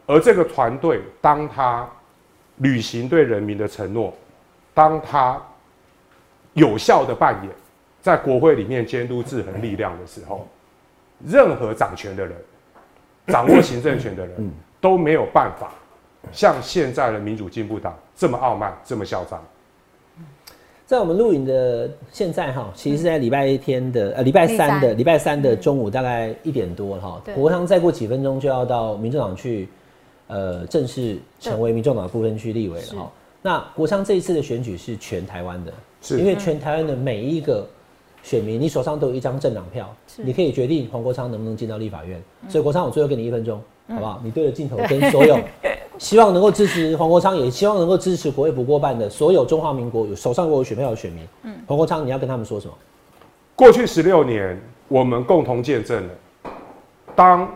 [0.05, 1.87] 而这个团队，当他
[2.57, 4.13] 履行对人民的承诺，
[4.73, 5.41] 当他
[6.53, 7.51] 有效的扮演
[8.01, 10.47] 在国会里面监督制衡力量的时候，
[11.25, 12.37] 任何掌权的人、
[13.27, 15.71] 掌握行政权的人都没有办法
[16.31, 19.43] 像现在的民主进步党这么傲慢、这么嚣张。
[20.87, 25.39] 在我们录影的现在哈，其实是在礼拜天的呃礼拜三的礼拜三。
[25.41, 29.67] 的中午大概一点多哈，国昌再过几分钟就要到民众党去，
[30.27, 33.11] 呃正式成为民众党的不分区立委了哈。
[33.41, 36.19] 那国昌这一次的选举是全台湾的，是。
[36.19, 37.67] 因为全台湾的每一个
[38.23, 42.17] 选民，你手上都有一张政党票，你可以决定黄国昌能不能进到立法院。
[42.47, 44.21] 所以国昌，我最后给你一分钟，好不好？
[44.23, 45.37] 你对着镜头 跟所有
[45.97, 52.73] 希望能够支持黄国昌，也希望能够支持国会不过半的所有中华民国有手上有选票的选民，嗯黄国昌，你要跟他们说什么？
[53.55, 56.13] 过去十六年，我们共同见证了，
[57.15, 57.49] 当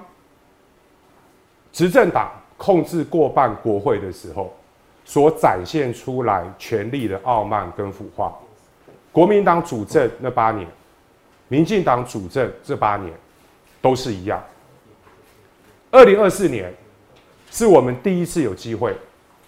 [1.72, 4.52] 执政党控制过半国会的时候，
[5.06, 8.34] 所展现出来权力的傲慢跟腐化。
[9.12, 10.68] 国民党主政那八年，
[11.48, 13.14] 民进党主政这八年，
[13.82, 14.42] 都是一样。
[15.92, 16.74] 二零二四年，
[17.52, 18.95] 是我们第一次有机会，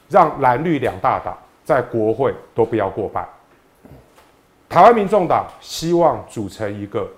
[0.10, 3.28] 让蓝绿两大党在国会都不要过半。
[4.70, 7.10] 台湾民众党希望组成一个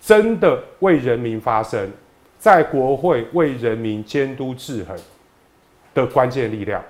[0.00, 1.90] 真的为人民发声，
[2.38, 4.96] 在国会为人民监督制衡
[5.94, 6.82] 的关键力量，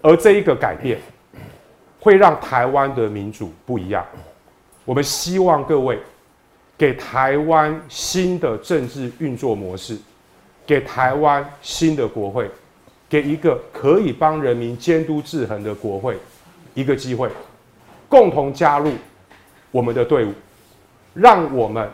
[0.00, 0.98] 而这一个改变
[1.98, 4.04] 会让台湾的民主不一样。
[4.86, 5.98] 我们希望各位
[6.78, 9.98] 给台湾新的政治运作模式，
[10.70, 12.48] 给台湾新的国会，
[13.08, 16.16] 给一个可以帮人民监督制衡的国会
[16.74, 17.28] 一个机会，
[18.08, 18.92] 共同加入
[19.72, 20.32] 我们的队伍，
[21.12, 21.90] 让我们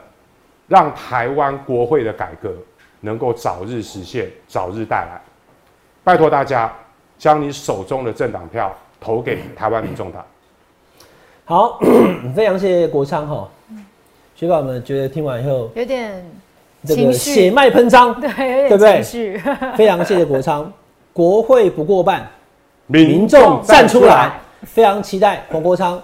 [0.68, 2.54] 让台湾国会的改革
[3.00, 5.18] 能够早日实现，早日带来。
[6.04, 6.70] 拜托大家，
[7.16, 10.22] 将你手中的政党票投给台湾民众党。
[11.46, 11.80] 好，
[12.36, 13.48] 非常谢谢国昌哈，
[14.34, 16.22] 学宝们觉得听完以后有点
[16.86, 17.34] 这个情绪。
[17.34, 18.30] 血脉喷张，对，
[18.68, 19.02] 对不对。
[19.76, 20.72] 非常谢谢国昌，
[21.12, 22.26] 国会不过半，
[22.86, 24.32] 民民众站出来，
[24.62, 26.00] 非常期待黄国昌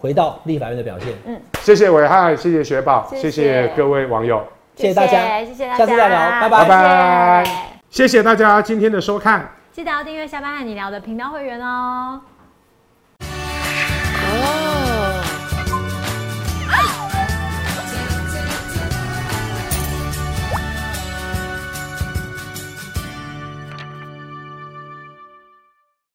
[0.00, 1.08] 回到立法院的表现。
[1.26, 1.40] 嗯。
[1.62, 3.68] 谢谢伟汉，谢谢雪宝，谢谢。
[3.76, 4.42] 各位网友，
[4.76, 6.64] 谢谢大家谢谢大家，下次再聊拜拜。
[6.64, 7.44] 拜拜。
[7.90, 9.48] 谢谢大家今天的收看。
[9.72, 12.20] 记得要订阅下班和你聊的频道会员哦。